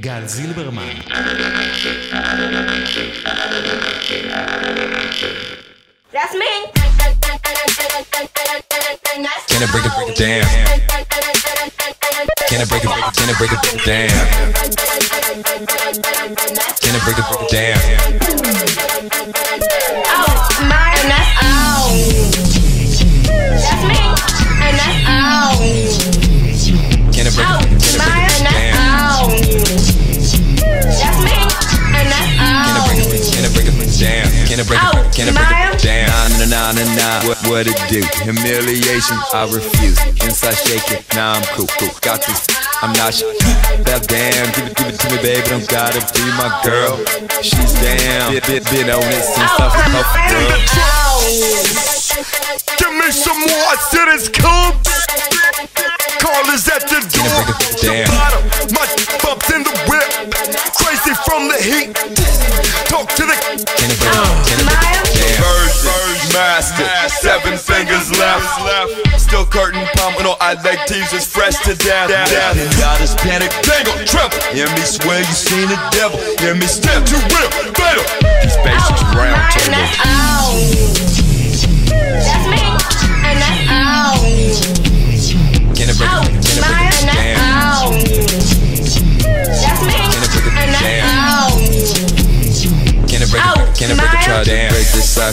גל 0.00 0.26
זילברמן. 0.26 0.90
That's 6.12 6.34
me. 6.34 6.52
Can 9.50 9.62
I 9.62 9.66
break 9.72 9.86
it, 9.86 9.92
break 9.96 10.08
it 10.10 10.16
down? 10.16 10.44
Can 12.48 12.60
I 12.60 12.64
break 12.70 12.84
it, 12.84 12.88
break 12.88 12.94
it, 13.00 13.14
can 13.18 13.28
I 13.28 13.30
break 13.38 13.52
it 13.52 13.60
down? 13.84 14.10
Can 16.82 16.94
I 16.94 16.96
break 17.04 17.18
it, 17.18 17.24
break 17.28 17.42
it 17.42 17.48
down? 17.52 17.80
I 34.61 34.63
break 34.69 34.77
Oh, 34.77 34.93
it, 34.93 35.09
can 35.09 35.25
I 35.25 35.33
break 35.33 35.73
it 35.73 35.81
down? 35.81 36.05
Nah, 36.37 36.45
nah, 36.45 36.45
nah, 36.45 36.85
nah, 36.85 36.93
nah. 36.93 37.27
What, 37.27 37.39
what 37.49 37.65
it 37.65 37.73
do? 37.89 38.05
Humiliation, 38.21 39.17
I 39.33 39.49
refuse. 39.49 39.97
Inside 40.21 40.53
shaking, 40.61 41.01
nah, 41.17 41.41
I'm 41.41 41.43
cool, 41.57 41.65
cool. 41.81 41.89
Got 42.01 42.21
this, 42.29 42.45
I'm 42.85 42.93
not 42.93 43.09
sh- 43.13 43.25
That 43.89 44.05
damn, 44.05 44.53
give 44.53 44.69
it, 44.69 44.77
give 44.77 44.87
it 44.93 44.99
to 45.01 45.05
me, 45.09 45.17
baby. 45.25 45.49
Don't 45.49 45.65
gotta 45.67 45.97
be 46.13 46.21
my 46.37 46.53
girl. 46.61 47.01
She's 47.41 47.73
down. 47.81 48.37
Been, 48.37 48.45
been, 48.45 48.63
been 48.69 48.89
on 48.93 49.01
it 49.01 49.25
since 49.25 49.49
I 49.57 49.65
was 49.65 49.73
a 49.73 50.21
and 50.29 50.61
girl. 50.69 51.90
That's 52.23 52.67
all. 52.69 52.77
Give 52.77 52.93
me 52.97 53.09
some 53.11 53.39
more, 53.39 53.65
I 53.71 53.75
said 53.89 54.07
it's 54.13 54.27
cold. 54.29 54.75
Call 56.21 56.45
is 56.53 56.67
at 56.69 56.85
the 56.85 57.01
door. 57.09 57.41
break 57.81 58.05
it 58.05 58.05
The 58.05 58.11
bottom, 58.13 58.43
my 58.77 58.85
bumps 59.23 59.49
in 59.49 59.63
the 59.65 59.73
whip. 59.89 60.05
Crazy 60.77 61.13
from 61.25 61.49
the 61.49 61.57
heat. 61.57 61.89
Talk 62.85 63.09
to 63.17 63.23
the 63.25 63.35
Can 63.35 63.97
I 64.05 64.29
break 64.45 64.45
it, 64.45 64.45
can 64.45 64.59
I 64.61 64.69
break 64.69 64.69
Maya? 64.69 65.01
it 65.01 65.41
down? 65.41 65.65
version. 65.81 66.29
Master, 66.33 66.87
seven 67.09 67.57
fingers 67.57 68.11
left. 68.17 68.45
Still 69.19 69.45
curtain 69.45 69.81
pumping 69.97 70.25
on 70.27 70.37
I 70.39 70.53
like 70.61 70.85
teasers 70.85 71.25
fresh 71.25 71.57
to 71.65 71.73
death. 71.75 72.09
death. 72.09 72.55
And 72.57 72.71
y'all 72.77 72.97
just 72.99 73.17
panic, 73.17 73.49
dangle, 73.65 73.97
tremble. 74.05 74.37
Hear 74.53 74.67
me 74.77 74.83
swear 74.85 75.19
you 75.19 75.33
seen 75.33 75.67
the 75.69 75.79
devil. 75.91 76.19
Hear 76.39 76.53
me 76.55 76.67
step 76.67 77.03
to 77.05 77.15
real, 77.33 77.49
fatal. 77.73 78.05
Oh, 78.05 78.39
These 78.43 78.57
basics 78.61 79.01
Oh, 79.01 79.17
round 79.17 79.41
my, 79.41 80.20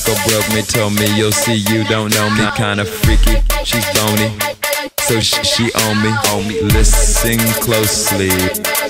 Broke 0.09 0.48
me, 0.55 0.62
told 0.62 0.95
me 0.95 1.05
you'll 1.17 1.33
see 1.33 1.61
you 1.69 1.84
don't 1.84 2.09
know 2.14 2.30
me. 2.30 2.48
Kinda 2.57 2.85
freaky, 2.85 3.45
she's 3.63 3.85
bony. 3.92 4.33
So 5.05 5.20
sh- 5.20 5.45
she 5.45 5.69
on 5.85 6.01
me, 6.01 6.08
on 6.33 6.48
me. 6.48 6.61
Listen 6.73 7.36
closely. 7.61 8.33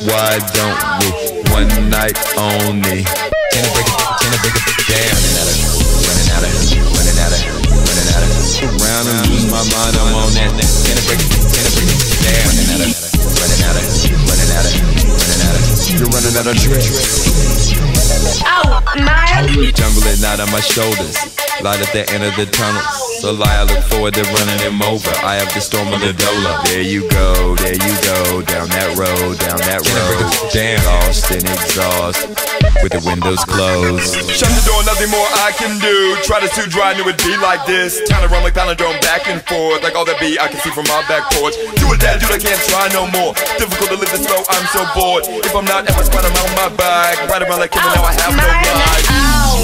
Why 0.07 0.39
don't 0.55 0.79
we 1.03 1.11
one 1.51 1.91
night 1.91 2.15
only? 2.39 3.03
Can 3.03 3.63
I 3.67 3.71
break 3.75 3.91
it? 3.91 3.99
Can 4.15 4.31
I 4.31 4.39
break 4.47 4.55
it 4.63 4.79
down? 4.87 5.19
Running 5.19 5.43
out 5.43 5.51
of, 5.51 5.59
running 6.07 6.31
out 6.31 6.47
of, 6.47 6.55
running 6.95 7.19
out 7.19 7.35
of, 7.35 7.43
running 7.67 8.15
out 8.15 8.23
of. 8.23 8.31
Around 8.79 9.07
and 9.11 9.19
lose 9.27 9.47
my 9.51 9.63
mind. 9.75 9.95
I'm 9.99 10.15
on 10.15 10.31
that. 10.39 10.55
Can 10.55 10.95
I 10.95 11.03
break 11.03 11.19
it? 11.19 11.35
Can 11.35 11.67
I 11.67 11.71
break 11.75 11.99
it 11.99 12.15
down? 12.23 12.47
Running 12.47 12.79
out 12.79 12.87
of, 12.87 12.95
running 13.27 13.63
out 13.67 13.75
of, 13.75 13.83
running 14.23 14.55
out 14.55 14.71
of, 14.71 14.75
running 15.19 15.43
out 15.51 15.55
of. 15.59 15.67
You're 15.99 16.11
running 16.15 16.35
out 16.39 16.47
of 16.47 16.55
tricks. 16.63 17.98
Oh, 18.45 18.83
my, 18.97 19.73
Jungle 19.75 20.05
at 20.09 20.21
night 20.21 20.41
on 20.41 20.51
my 20.51 20.61
shoulders. 20.61 21.17
Light 21.63 21.81
at 21.81 21.93
the 21.93 22.09
end 22.11 22.25
of 22.25 22.35
the 22.37 22.47
tunnel. 22.47 22.83
So 23.21 23.33
lie, 23.33 23.57
I 23.57 23.63
look 23.65 23.85
forward 23.85 24.15
to 24.15 24.23
running 24.23 24.59
him 24.59 24.83
over. 24.83 25.11
I 25.25 25.37
have 25.37 25.53
the 25.55 25.61
storm 25.61 25.93
of 25.93 26.01
the 26.01 26.13
Dola. 26.13 26.65
There 26.65 26.83
you 26.83 27.09
go, 27.11 27.55
there 27.57 27.75
you 27.75 27.95
go. 28.03 28.43
Down 28.43 28.69
that 28.71 28.97
road, 28.97 29.39
down 29.39 29.59
that 29.59 29.83
road. 29.83 30.51
Damn, 30.53 30.85
lost 30.85 31.31
in 31.31 31.47
exhaust. 31.47 32.48
With 32.83 32.93
the 32.95 33.03
windows 33.03 33.43
closed. 33.45 34.15
Shut 34.31 34.51
the 34.55 34.63
door, 34.67 34.81
nothing 34.87 35.11
more 35.11 35.27
I 35.43 35.51
can 35.59 35.79
do. 35.83 36.15
Try 36.23 36.39
to 36.41 36.49
too 36.55 36.67
dry, 36.71 36.95
knew 36.95 37.03
it'd 37.09 37.19
be 37.27 37.35
like 37.39 37.67
this. 37.67 37.99
Time 38.07 38.23
to 38.23 38.29
run 38.31 38.43
like 38.47 38.55
palindrome 38.55 39.01
back 39.03 39.27
and 39.27 39.43
forth. 39.51 39.83
Like 39.83 39.95
all 39.99 40.05
that 40.07 40.19
be, 40.23 40.39
I 40.39 40.47
can 40.49 40.61
see 40.63 40.71
from 40.71 40.87
my 40.87 41.03
back 41.11 41.27
porch. 41.35 41.59
Do 41.79 41.91
it, 41.91 41.99
dad, 42.01 42.21
dude, 42.23 42.31
I 42.31 42.39
can't 42.39 42.61
try 42.71 42.87
no 42.95 43.11
more. 43.11 43.35
Difficult 43.59 43.91
to 43.91 43.99
live 43.99 44.11
this 44.15 44.23
slow, 44.27 44.43
I'm 44.49 44.67
so 44.71 44.87
bored. 44.95 45.27
If 45.43 45.55
I'm 45.55 45.67
not 45.67 45.91
at 45.91 45.95
my 45.99 46.03
spot, 46.07 46.23
I'm 46.23 46.35
on 46.39 46.51
my 46.55 46.69
bike. 46.79 47.19
Ride 47.27 47.43
around 47.43 47.59
like 47.59 47.75
him, 47.75 47.83
and 47.83 47.95
now 47.99 48.05
I 48.07 48.13
have 48.15 48.31
no 48.35 48.47
my, 48.47 48.63
and 48.63 48.79
that's 48.79 49.03
life. 49.03 49.11
all. 49.19 49.59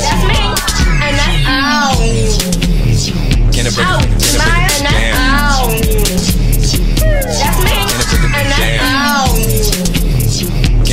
That's 0.00 0.22
me, 0.30 0.38
and 1.02 1.14
that's 1.18 1.42
all. 1.50 1.98
Can 3.50 3.66
I 3.66 3.70
break 3.74 3.90
Oh, 3.90 3.98
it? 3.98 4.06
My, 4.38 4.46
break 4.46 4.70
and 4.70 4.86
it 4.86 4.94
that's 7.34 7.59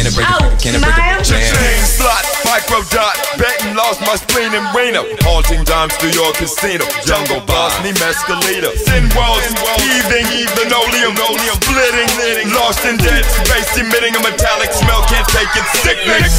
Can 0.08 0.16
I 0.16 0.24
break 0.24 0.32
it? 0.32 0.64
Can 0.64 0.72
I 0.76 0.80
break 0.80 0.96
Maya? 0.96 1.20
it 1.20 1.28
down? 1.28 1.52
Chain 1.52 1.84
slot, 1.84 2.24
micro 2.48 2.80
dot, 2.96 3.20
betting 3.36 3.76
lost 3.76 4.00
my 4.08 4.16
spleen 4.16 4.56
in 4.56 4.64
Reno. 4.72 5.04
Haunting 5.28 5.68
dimes 5.68 5.92
through 6.00 6.16
your 6.16 6.32
casino. 6.40 6.88
Jungle 7.04 7.44
boss, 7.44 7.76
me 7.84 7.92
mescalita. 8.00 8.72
Sin 8.88 9.12
walls, 9.12 9.44
heaving, 9.84 10.48
linoleum, 10.56 11.12
splitting, 11.60 12.48
lost 12.56 12.88
in 12.88 12.96
dead 13.04 13.28
space, 13.28 13.68
emitting 13.76 14.16
a 14.16 14.22
metallic 14.24 14.72
smell. 14.72 15.04
Can't 15.12 15.28
take 15.28 15.52
it, 15.60 15.68
sickness. 15.84 16.32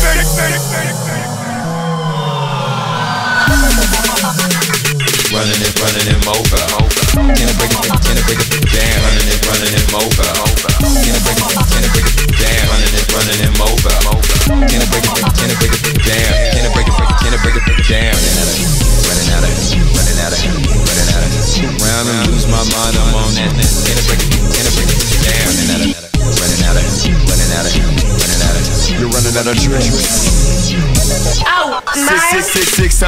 Running 5.29 5.61
it, 5.61 5.77
running 5.77 6.09
him 6.09 6.25
over. 6.25 6.65
Can 7.37 7.37
I 7.37 7.53
break 7.61 7.77
it? 7.77 7.93
Can 8.01 8.17
I 8.17 8.25
break 8.25 8.41
it 8.41 8.65
down? 8.65 8.97
Running 9.05 9.29
it, 9.29 9.45
running 9.45 9.73
him 9.77 9.93
over. 9.93 10.48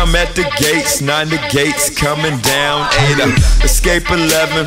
I'm 0.01 0.17
at 0.17 0.35
the 0.35 0.49
gates. 0.57 1.03
Nine 1.03 1.29
the 1.29 1.37
gates 1.53 1.91
coming 1.91 2.39
down. 2.41 2.89
Eight, 3.05 3.21
uh, 3.21 3.29
escape 3.63 4.11
eleven. 4.11 4.65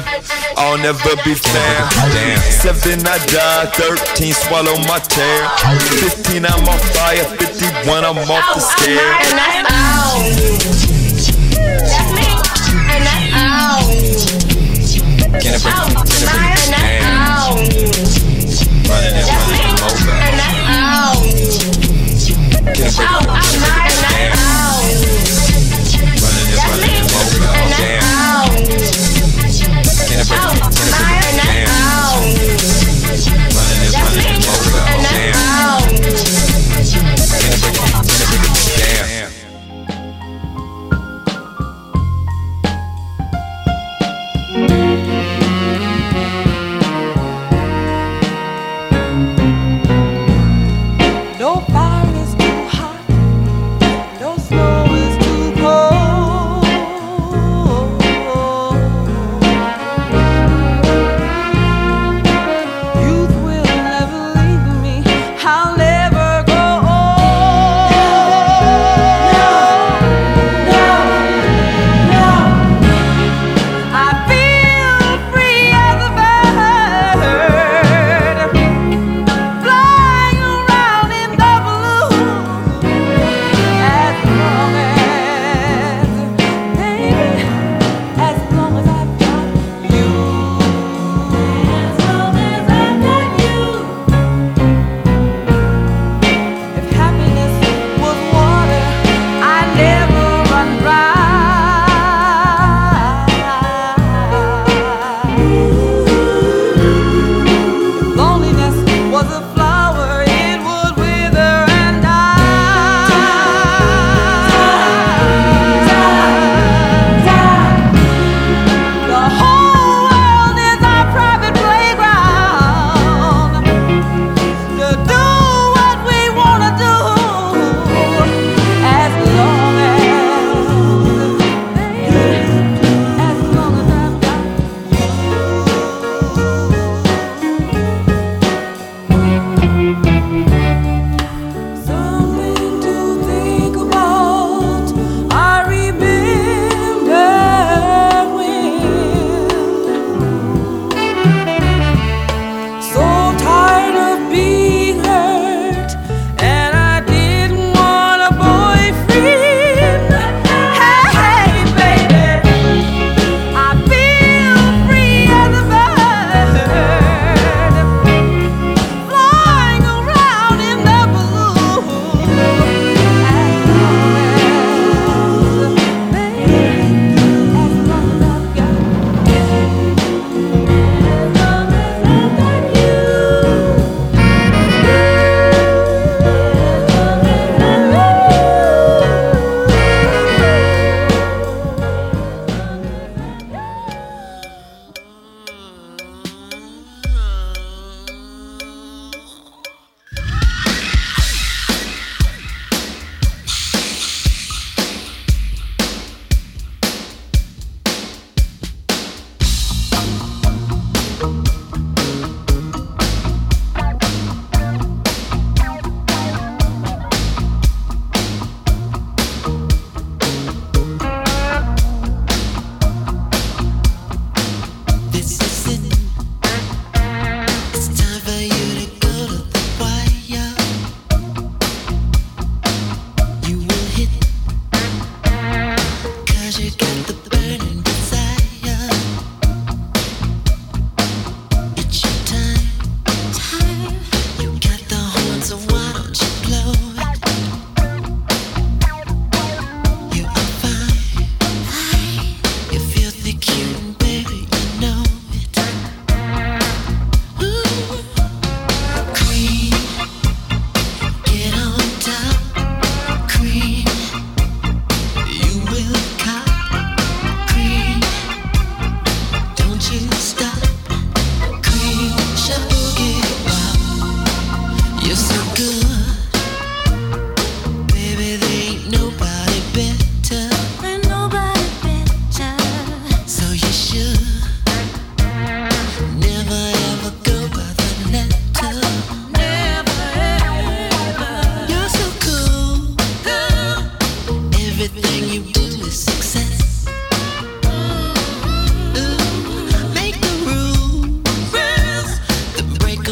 I'll 0.56 0.78
never 0.78 1.16
be 1.26 1.34
found. 1.34 1.90
Damn. 2.14 2.38
Seven, 2.62 3.02
I 3.08 3.18
die. 3.26 3.66
Thirteen, 3.74 4.34
swallow 4.34 4.78
my 4.86 5.00
tear. 5.00 5.50
Fifteen, 6.00 6.46
I'm 6.46 6.62
on 6.70 6.78
fire. 6.94 7.26
Fifty-one, 7.42 8.06
I'm 8.06 8.18
off 8.30 8.46
the 8.54 8.62
my, 8.62 8.78
scare. 8.78 9.14
and 9.26 9.38
that's 9.42 9.74
all. 9.74 10.22
That's 11.82 12.10
me, 12.14 12.30
and 12.94 13.02
that's 13.02 13.34
all. 13.34 13.82
Can 15.42 15.54
Oh, 15.56 15.58
it? 15.58 15.62
Can 15.64 15.94
break 15.94 16.03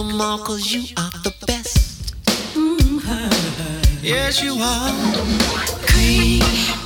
them 0.08 0.22
all 0.22 0.38
cause 0.40 0.72
you 0.72 0.82
are 0.98 1.12
the 1.24 1.34
best. 1.46 2.16
Mm-hmm. 2.56 4.04
Yes, 4.04 4.42
you 4.42 4.56
are. 4.60 4.92
Creep. 5.88 6.81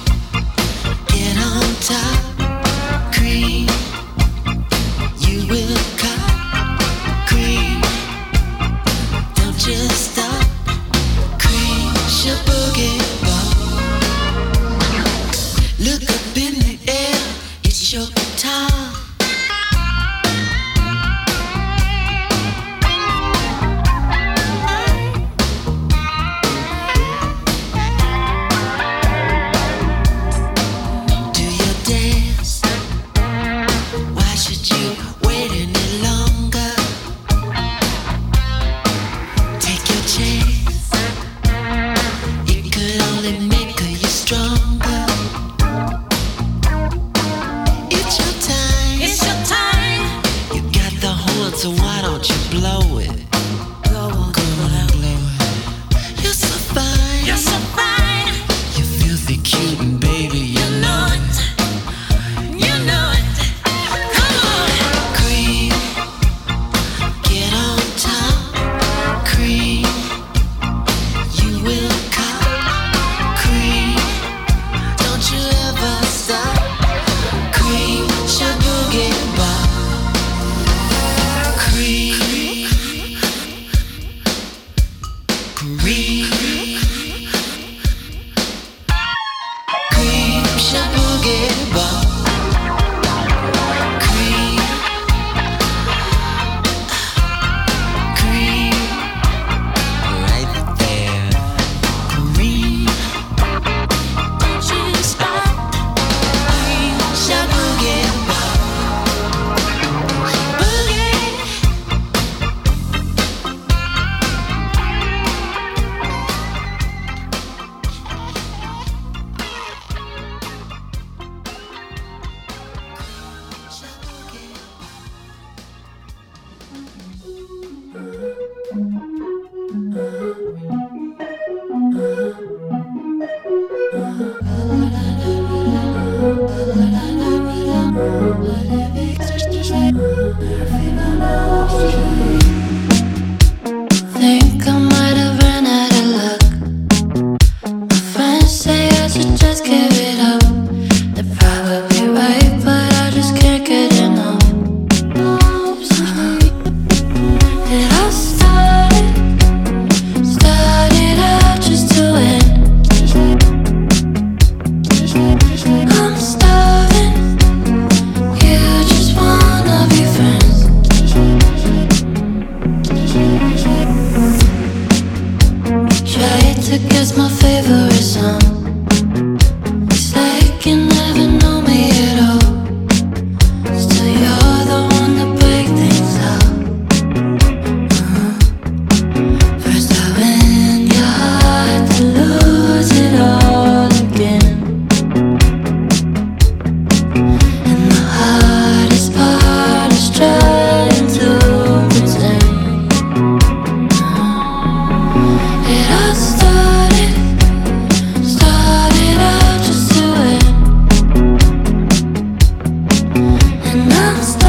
I'm 213.78 214.24
stuck. 214.24 214.45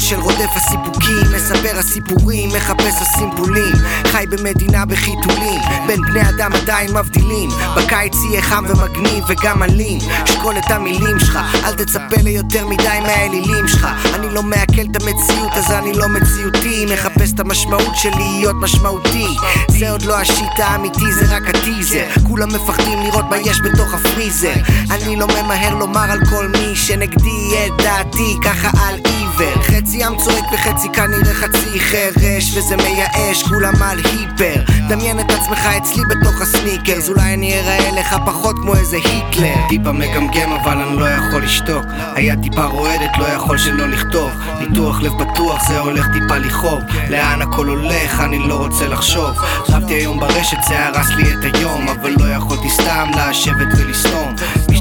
שובו 0.00 0.08
של 0.08 0.20
רודף 0.20 0.50
הסיפוקים, 0.56 1.32
מספר 1.36 1.78
הסיפורים, 1.78 2.48
מחפש 2.48 2.94
הסימפולים. 3.02 3.74
חי 4.06 4.24
במדינה 4.30 4.86
בחיתולים, 4.86 5.60
בין 5.86 6.00
בני 6.02 6.28
אדם 6.28 6.52
עדיין 6.52 6.90
מבדילים. 6.96 7.50
בקיץ 7.76 8.14
יהיה 8.30 8.42
חם 8.42 8.64
ומגניב 8.68 9.24
וגם 9.28 9.62
אלים. 9.62 9.98
שקול 10.26 10.58
את 10.58 10.70
המילים 10.70 11.18
שלך, 11.18 11.38
אל 11.64 11.72
תצפה 11.72 12.22
ליותר 12.22 12.66
מדי 12.66 12.98
מהאלילים 13.02 13.68
שלך. 13.68 13.86
אני 14.14 14.34
לא 14.34 14.42
מעכל 14.42 14.82
את 14.90 15.02
המציאות 15.02 15.52
אז 15.52 15.70
אני 15.70 15.92
לא 15.92 16.08
מציאותי. 16.08 16.86
מחפש 16.92 17.32
את 17.32 17.40
המשמעות 17.40 17.96
של 17.96 18.10
להיות 18.16 18.56
משמעותי. 18.60 19.26
זה 19.68 19.90
עוד 19.90 20.02
לא 20.02 20.18
השיט 20.18 20.58
האמיתי, 20.58 21.12
זה 21.12 21.36
רק 21.36 21.42
הטיזר. 21.48 22.06
כולם 22.28 22.48
מפחדים 22.48 23.02
לראות 23.02 23.24
מה 23.30 23.38
יש 23.38 23.60
בתוך 23.60 23.94
הפריזר. 23.94 24.54
אני 24.90 25.16
לא 25.16 25.26
ממהר 25.26 25.74
לומר 25.74 26.10
על 26.10 26.20
כל 26.30 26.48
מי 26.48 26.76
שנגדי 26.76 27.66
את 27.66 27.82
דעתי 27.82 28.36
ככה 28.44 28.70
על 28.88 29.15
עיוור 29.38 29.62
חצי 29.62 30.04
עם 30.04 30.16
צועק 30.16 30.44
וחצי 30.52 30.88
כנראה 30.88 31.34
חצי 31.34 31.80
חרש 31.80 32.56
וזה 32.56 32.76
מייאש, 32.76 33.42
כולם 33.42 33.82
על 33.82 33.98
היפר. 33.98 34.62
דמיין 34.88 35.20
את 35.20 35.30
עצמך 35.30 35.68
אצלי 35.78 36.02
בתוך 36.10 36.40
הסניקרס 36.40 37.08
אולי 37.08 37.34
אני 37.34 37.60
אראה 37.60 37.90
לך 38.00 38.16
פחות 38.26 38.56
כמו 38.56 38.74
איזה 38.74 38.96
היטלר. 38.96 39.54
טיפה 39.68 39.92
מגמגם 39.92 40.52
אבל 40.52 40.82
אני 40.82 40.96
לא 40.96 41.04
יכול 41.04 41.42
לשתוק. 41.42 41.84
היד 42.14 42.42
טיפה 42.42 42.64
רועדת, 42.64 43.18
לא 43.18 43.24
יכול 43.24 43.58
שלא 43.58 43.88
לכתוב. 43.88 44.30
ניתוח 44.60 45.00
לב 45.00 45.12
בטוח, 45.12 45.68
זה 45.68 45.78
הולך 45.78 46.06
טיפה 46.12 46.38
לכאוב. 46.38 46.80
לאן 47.10 47.42
הכל 47.42 47.68
הולך, 47.68 48.20
אני 48.20 48.38
לא 48.38 48.54
רוצה 48.54 48.88
לחשוב. 48.88 49.30
רבתי 49.68 49.94
היום 49.94 50.20
ברשת, 50.20 50.58
זה 50.68 50.86
הרס 50.86 51.10
לי 51.10 51.32
את 51.32 51.54
היום 51.54 51.88
אבל 51.88 52.10
לא 52.18 52.24
יכולתי 52.34 52.70
סתם 52.70 53.10
לשבת 53.16 53.68
ולסתום 53.76 54.34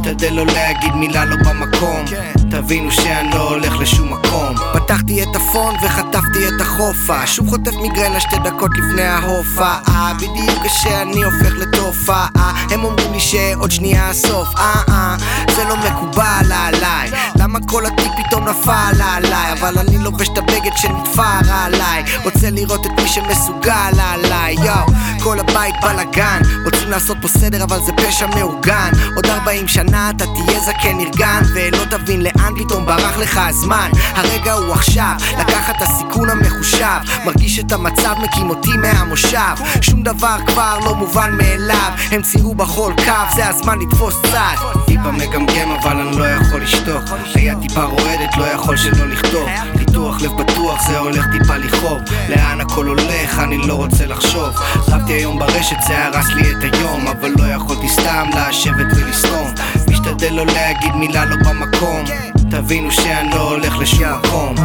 משתדל 0.05 0.33
לא 0.33 0.45
להגיד 0.45 0.95
מילה 0.95 1.25
לא 1.25 1.35
במקום. 1.35 2.05
תבינו 2.51 2.91
שאני 2.91 3.29
לא 3.29 3.49
הולך 3.49 3.79
לשום 3.79 4.13
מקום. 4.13 4.55
פתחתי 4.73 5.23
את 5.23 5.35
הפון 5.35 5.75
וחטפתי 5.83 6.47
את 6.47 6.61
החופה. 6.61 7.27
שוב 7.27 7.49
חוטף 7.49 7.71
מיגרנה 7.81 8.19
שתי 8.19 8.35
דקות 8.43 8.71
לפני 8.77 9.01
ההופעה. 9.01 10.13
בדיוק 10.15 10.65
כשאני 10.65 11.23
הופך 11.23 11.53
לתופעה 11.55 12.27
הם 12.71 12.83
אומרים 12.83 13.13
לי 13.13 13.19
שעוד 13.19 13.71
שנייה 13.71 14.09
הסוף. 14.09 14.47
אה 14.57 14.81
אה 14.89 15.15
זה 15.55 15.63
לא 15.63 15.75
מקובל 15.77 16.51
עליי. 16.51 17.11
למה 17.35 17.59
כל 17.67 17.85
הטיפ 17.85 18.11
פתאום 18.17 18.47
נפל 18.47 19.01
עליי? 19.01 19.53
אבל 19.53 19.77
אני 19.79 19.97
לובש 19.97 20.27
את 20.33 20.37
הבגד 20.37 20.71
שנתפר 20.75 21.51
עליי. 21.51 22.03
רוצה 22.23 22.49
לראות 22.49 22.85
את 22.85 22.91
מי 23.01 23.07
שמסוגל 23.07 23.99
עליי. 23.99 24.55
יואו 24.63 24.85
כל 25.23 25.39
הבית 25.39 25.75
בלאגן. 25.81 26.41
רוצים 26.65 26.89
לעשות 26.89 27.17
פה 27.21 27.27
סדר 27.27 27.63
אבל 27.63 27.79
זה 27.85 27.91
פשע 27.93 28.27
מאורגן. 28.27 28.91
עוד 29.15 29.25
40 29.25 29.67
שנה 29.67 30.09
אתה 30.09 30.25
תהיה 30.25 30.59
זקן 30.59 30.97
נרגן 30.97 31.41
ולא 31.53 31.85
תבין 31.89 32.21
לאן 32.21 32.53
פתאום 32.59 32.85
ברח 32.85 33.17
לך 33.17 33.39
הזמן. 33.49 33.89
הרגע 34.15 34.53
הוא 34.53 34.73
עכשיו 34.73 35.13
לקחת 35.39 35.75
את 35.77 35.81
הסיכון 35.81 36.29
המחושב. 36.29 37.25
מרגיש 37.25 37.59
את 37.59 37.71
המצב 37.71 38.13
מקים 38.23 38.49
אותי 38.49 38.77
מהמושב. 38.77 39.55
שום 39.81 40.03
דבר 40.03 40.37
כבר 40.47 40.79
לא 40.85 40.95
מובן 40.95 41.37
מאליו. 41.37 41.91
הם 42.11 42.21
ציירו 42.21 42.55
בחול 42.55 42.93
קו 42.95 43.35
זה 43.35 43.49
הזמן 43.49 43.79
לתפוס 43.79 44.15
צד 44.21 44.94
טיפה 45.05 45.17
מגמגם 45.17 45.71
אבל 45.71 45.99
אני 45.99 46.17
לא 46.17 46.25
יכול 46.25 46.61
לשתוק. 46.61 47.03
היד 47.35 47.57
טיפה 47.61 47.83
רועדת 47.83 48.37
לא 48.37 48.43
יכול 48.43 48.77
שלא 48.77 49.07
לכתוב. 49.07 49.49
ניתוח 49.75 50.21
לב 50.21 50.31
בטוח 50.41 50.87
זה 50.87 50.97
הולך 50.97 51.25
טיפה 51.31 51.57
לכאוב. 51.57 52.01
לאן 52.29 52.61
הכל 52.61 52.87
הולך 52.87 53.39
אני 53.39 53.57
לא 53.57 53.73
רוצה 53.73 54.05
לחשוב. 54.05 54.49
רבתי 54.87 55.13
היום 55.13 55.39
ברשת 55.39 55.77
זה 55.87 56.05
הרס 56.05 56.29
לי 56.29 56.51
את 56.51 56.73
היום 56.73 57.07
אבל 57.07 57.31
לא 57.39 57.43
יכולתי 57.43 57.89
סתם 57.89 58.29
לשבת 58.49 58.85
ולסתום. 58.95 59.47
משתדל 59.89 60.33
לא 60.33 60.45
להגיד 60.45 60.95
מילה 60.95 61.25
לא 61.25 61.35
במקום. 61.35 62.03
תבינו 62.51 62.91
שאני 62.91 63.29
לא 63.29 63.49
הולך 63.49 63.77
לשום 63.77 64.19
מקום 64.23 64.55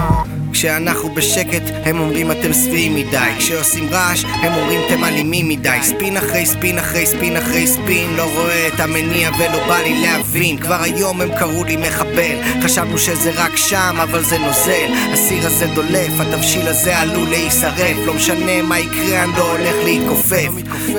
כשאנחנו 0.52 1.14
בשקט 1.14 1.62
הם 1.84 2.00
אומרים 2.00 2.30
אתם 2.30 2.52
שבעים 2.52 2.94
מדי. 2.94 3.30
כשעושים 3.38 3.88
רעש 3.90 4.24
הם 4.24 4.54
אומרים 4.54 4.80
אתם 4.86 5.04
אלימים 5.04 5.48
מדי. 5.48 5.78
ספין 5.82 6.16
אחרי 6.16 6.46
ספין 6.46 6.78
אחרי 6.78 7.06
ספין 7.06 7.36
אחרי 7.36 7.66
ספין 7.66 8.16
לא 8.16 8.22
רואה 8.34 8.68
את 8.68 8.80
המניע 8.80 9.30
ולא 9.38 9.66
בא 9.66 9.78
לי 9.78 10.00
להבין. 10.02 10.58
כבר 10.58 10.82
היום 10.82 11.20
הם 11.20 11.30
קראו 11.38 11.64
לי 11.64 11.76
מחבל. 11.76 12.36
חשבנו 12.62 12.98
שזה 12.98 13.30
רק 13.34 13.56
שם 13.56 13.96
אבל 14.02 14.24
זה 14.24 14.38
נוזל. 14.38 15.12
הסיר 15.12 15.46
הזה 15.46 15.66
דולף 15.66 16.20
התבשיל 16.20 16.68
הזה 16.68 16.98
עלול 16.98 17.28
להישרף. 17.28 17.96
לא 18.06 18.14
משנה 18.14 18.62
מה 18.62 18.78
יקרה 18.78 19.22
אני 19.22 19.32
לא 19.32 19.52
הולך 19.52 19.74
להתכופף. 19.84 20.50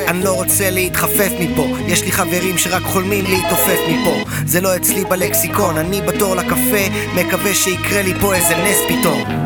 אני 0.08 0.24
לא 0.24 0.32
רוצה 0.32 0.70
להתחפף 0.70 1.32
מפה. 1.40 1.68
יש 1.88 2.04
לי 2.04 2.12
חברים 2.12 2.58
שרק 2.58 2.84
חולמים 2.84 3.26
להתעופף 3.26 3.80
מפה. 3.90 4.32
זה 4.46 4.62
לא 4.62 4.76
אצלי 4.76 5.06
בלקסיקון 5.06 5.78
אני 5.78 6.02
בתור 6.02 6.36
לקפה 6.36 6.88
מקווה 7.16 7.54
שיקרה 7.54 8.02
לי 8.02 8.14
פה 8.22 8.36
איזה 8.36 8.56
נס 8.58 8.78
פתאום 8.88 9.41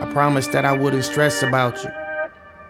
I 0.00 0.06
promised 0.12 0.52
that 0.52 0.64
I 0.64 0.72
wouldn't 0.72 1.04
stress 1.04 1.42
about 1.42 1.82
you. 1.82 1.90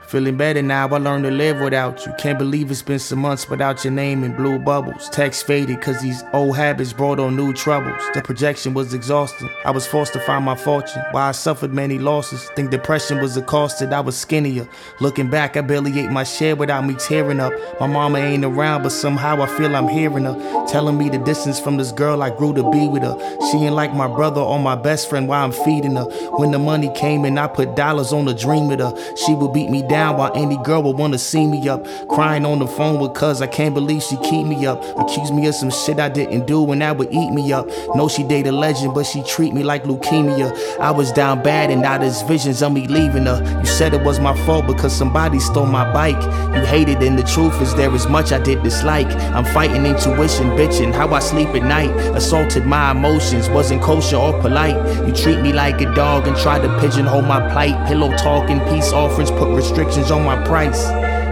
Feeling 0.09 0.39
better 0.39 0.63
now, 0.63 0.89
I 0.89 0.97
learned 0.97 1.25
to 1.25 1.31
live 1.31 1.61
without 1.61 2.07
you. 2.07 2.15
Can't 2.17 2.39
believe 2.39 2.71
it's 2.71 2.81
been 2.81 2.99
some 2.99 3.19
months 3.19 3.51
without 3.51 3.85
your 3.85 3.93
name 3.93 4.25
in 4.25 4.35
blue 4.35 4.59
bubbles. 4.59 5.11
Text 5.11 5.47
faded 5.47 5.83
cause 5.83 6.01
these 6.01 6.25
old 6.33 6.57
habits 6.57 6.95
brought 6.95 7.21
on 7.21 7.37
new 7.37 7.53
troubles. 7.53 8.01
The 8.15 8.23
projection 8.23 8.73
was 8.73 8.95
exhausting. 8.95 9.51
I 9.67 9.71
was 9.71 9.87
forced 9.87 10.15
to 10.15 10.21
find 10.21 10.47
my 10.47 10.57
fortune. 10.57 11.03
While 11.11 11.29
I 11.29 11.33
suffered 11.33 11.75
many 11.75 11.99
losses, 11.99 12.49
think 12.57 12.71
depression 12.71 13.21
was 13.21 13.37
accosted. 13.37 13.93
I 13.93 14.01
was 14.01 14.17
skinnier. 14.17 14.67
Looking 14.99 15.29
back, 15.29 15.59
I 15.59 15.61
barely 15.61 16.01
ate 16.01 16.11
my 16.11 16.25
share 16.25 16.57
without 16.57 16.87
me 16.87 16.95
tearing 16.95 17.39
up. 17.39 17.53
My 17.79 17.87
mama 17.87 18.19
ain't 18.19 18.47
around, 18.47 18.85
but 18.85 18.93
somehow 18.93 19.43
I 19.43 19.59
feel 19.59 19.77
I'm 19.77 19.89
hearing 19.89 20.25
her. 20.25 20.67
Telling 20.69 20.97
me 20.97 21.11
the 21.11 21.19
distance 21.19 21.61
from 21.61 21.77
this 21.77 21.93
girl 21.93 22.23
I 22.23 22.35
grew 22.35 22.55
to 22.55 22.71
be 22.71 22.89
with 22.89 23.03
her. 23.03 23.19
She 23.51 23.59
ain't 23.59 23.75
like 23.75 23.93
my 23.93 24.09
brother 24.09 24.41
or 24.41 24.59
my 24.59 24.75
best 24.75 25.11
friend 25.11 25.29
while 25.29 25.45
I'm 25.45 25.53
feeding 25.53 25.97
her. 25.97 26.05
When 26.39 26.51
the 26.51 26.59
money 26.59 26.91
came 26.97 27.27
in, 27.27 27.37
I 27.37 27.47
put 27.47 27.77
dollars 27.77 28.11
on 28.11 28.25
the 28.25 28.33
dream 28.33 28.69
with 28.69 28.81
her. 28.81 28.95
She 29.15 29.35
would 29.35 29.53
beat 29.53 29.69
me 29.69 29.83
down 29.83 29.98
while 30.17 30.33
any 30.35 30.57
girl 30.59 30.83
would 30.85 30.97
wanna 30.97 31.19
see 31.19 31.47
me 31.47 31.69
up. 31.69 31.87
Crying 32.09 32.45
on 32.45 32.59
the 32.59 32.67
phone 32.67 33.01
with 33.01 33.15
cuz 33.15 33.43
I 33.43 33.47
can't 33.47 33.75
believe 33.75 34.03
she 34.03 34.17
keep 34.19 34.47
me 34.47 34.67
up. 34.67 34.83
Accuse 34.99 35.33
me 35.33 35.47
of 35.47 35.55
some 35.55 35.71
shit 35.71 35.99
I 35.99 36.09
didn't 36.09 36.47
do 36.47 36.71
and 36.73 36.81
that 36.83 36.97
would 36.97 37.13
eat 37.13 37.31
me 37.31 37.53
up. 37.53 37.69
Know 37.95 38.09
she 38.09 38.23
date 38.23 38.47
a 38.47 38.53
legend, 38.53 38.95
but 38.95 39.07
she 39.07 39.23
treat 39.23 39.53
me 39.53 39.63
like 39.63 39.85
leukemia. 39.85 40.79
I 40.79 40.91
was 40.91 41.11
down 41.13 41.43
bad 41.43 41.71
and 41.71 41.83
now 41.83 41.99
there's 41.99 42.23
visions 42.23 42.63
of 42.63 42.73
me 42.73 42.87
leaving 42.87 43.27
her. 43.27 43.43
You 43.61 43.67
said 43.67 43.95
it 43.95 44.03
was 44.03 44.21
my 44.21 44.37
fault 44.47 44.67
because 44.67 44.95
somebody 44.95 45.41
stole 45.41 45.67
my 45.67 45.93
bike. 45.93 46.23
You 46.55 46.65
hated 46.65 47.03
and 47.03 47.19
the 47.19 47.25
truth 47.25 47.61
is 47.61 47.75
there 47.75 47.95
is 47.95 48.09
much 48.09 48.33
I 48.33 48.39
did 48.39 48.63
dislike. 48.63 49.11
I'm 49.35 49.45
fighting 49.47 49.85
intuition, 49.87 50.51
bitching 50.51 50.95
how 50.95 51.13
I 51.13 51.19
sleep 51.19 51.49
at 51.49 51.63
night. 51.63 51.91
Assaulted 52.15 52.67
my 52.67 52.93
emotions, 52.93 53.49
wasn't 53.49 53.83
kosher 53.83 54.17
or 54.17 54.41
polite. 54.41 54.77
You 55.07 55.13
treat 55.13 55.41
me 55.41 55.53
like 55.53 55.81
a 55.81 55.93
dog 55.95 56.27
and 56.29 56.37
try 56.37 56.59
to 56.61 56.69
pigeonhole 56.81 57.23
my 57.23 57.41
plight. 57.51 57.77
Pillow 57.89 58.11
talking, 58.17 58.61
peace 58.71 58.93
offerings, 58.93 59.31
put 59.31 59.49
restrictions 59.55 59.88
on 60.11 60.25
my 60.25 60.43
price. 60.45 60.85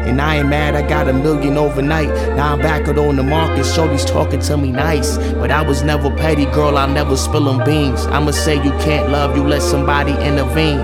And 0.06 0.20
I 0.20 0.36
ain't 0.36 0.48
mad, 0.48 0.74
I 0.76 0.88
got 0.88 1.08
a 1.08 1.12
million 1.12 1.56
overnight. 1.58 2.08
Now 2.36 2.54
I'm 2.54 2.60
back 2.60 2.88
out 2.88 2.96
on 2.96 3.16
the 3.16 3.22
market, 3.22 3.64
Shorty's 3.64 4.04
talking 4.04 4.40
to 4.40 4.56
me 4.56 4.70
nice. 4.70 5.18
But 5.34 5.50
I 5.50 5.62
was 5.62 5.82
never 5.82 6.10
petty, 6.10 6.46
girl, 6.46 6.78
I'll 6.78 6.88
never 6.88 7.16
spill 7.16 7.48
'em 7.48 7.64
beans. 7.64 8.06
I'ma 8.06 8.30
say 8.30 8.54
you 8.54 8.70
can't 8.80 9.10
love, 9.10 9.36
you 9.36 9.42
let 9.42 9.62
somebody 9.62 10.12
intervene. 10.12 10.80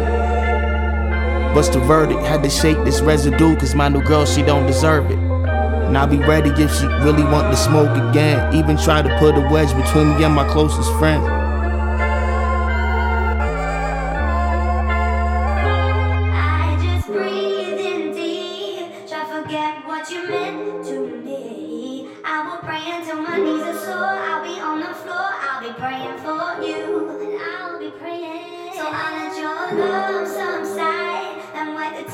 What's 1.55 1.69
the 1.69 1.79
verdict? 1.81 2.21
Had 2.23 2.43
to 2.43 2.51
shake 2.51 2.83
this 2.85 3.01
residue, 3.01 3.57
cause 3.57 3.75
my 3.75 3.89
new 3.89 4.03
girl, 4.03 4.27
she 4.27 4.43
don't 4.43 4.67
deserve 4.67 5.11
it. 5.11 5.19
And 5.19 5.97
I'll 5.97 6.07
be 6.07 6.19
ready 6.19 6.51
if 6.63 6.75
she 6.75 6.87
really 6.87 7.25
want 7.25 7.51
to 7.51 7.57
smoke 7.57 7.97
again. 8.09 8.55
Even 8.55 8.77
try 8.77 9.03
to 9.03 9.19
put 9.19 9.37
a 9.37 9.49
wedge 9.51 9.75
between 9.77 10.17
me 10.17 10.25
and 10.25 10.35
my 10.35 10.49
closest 10.49 10.91
friends. 10.99 11.42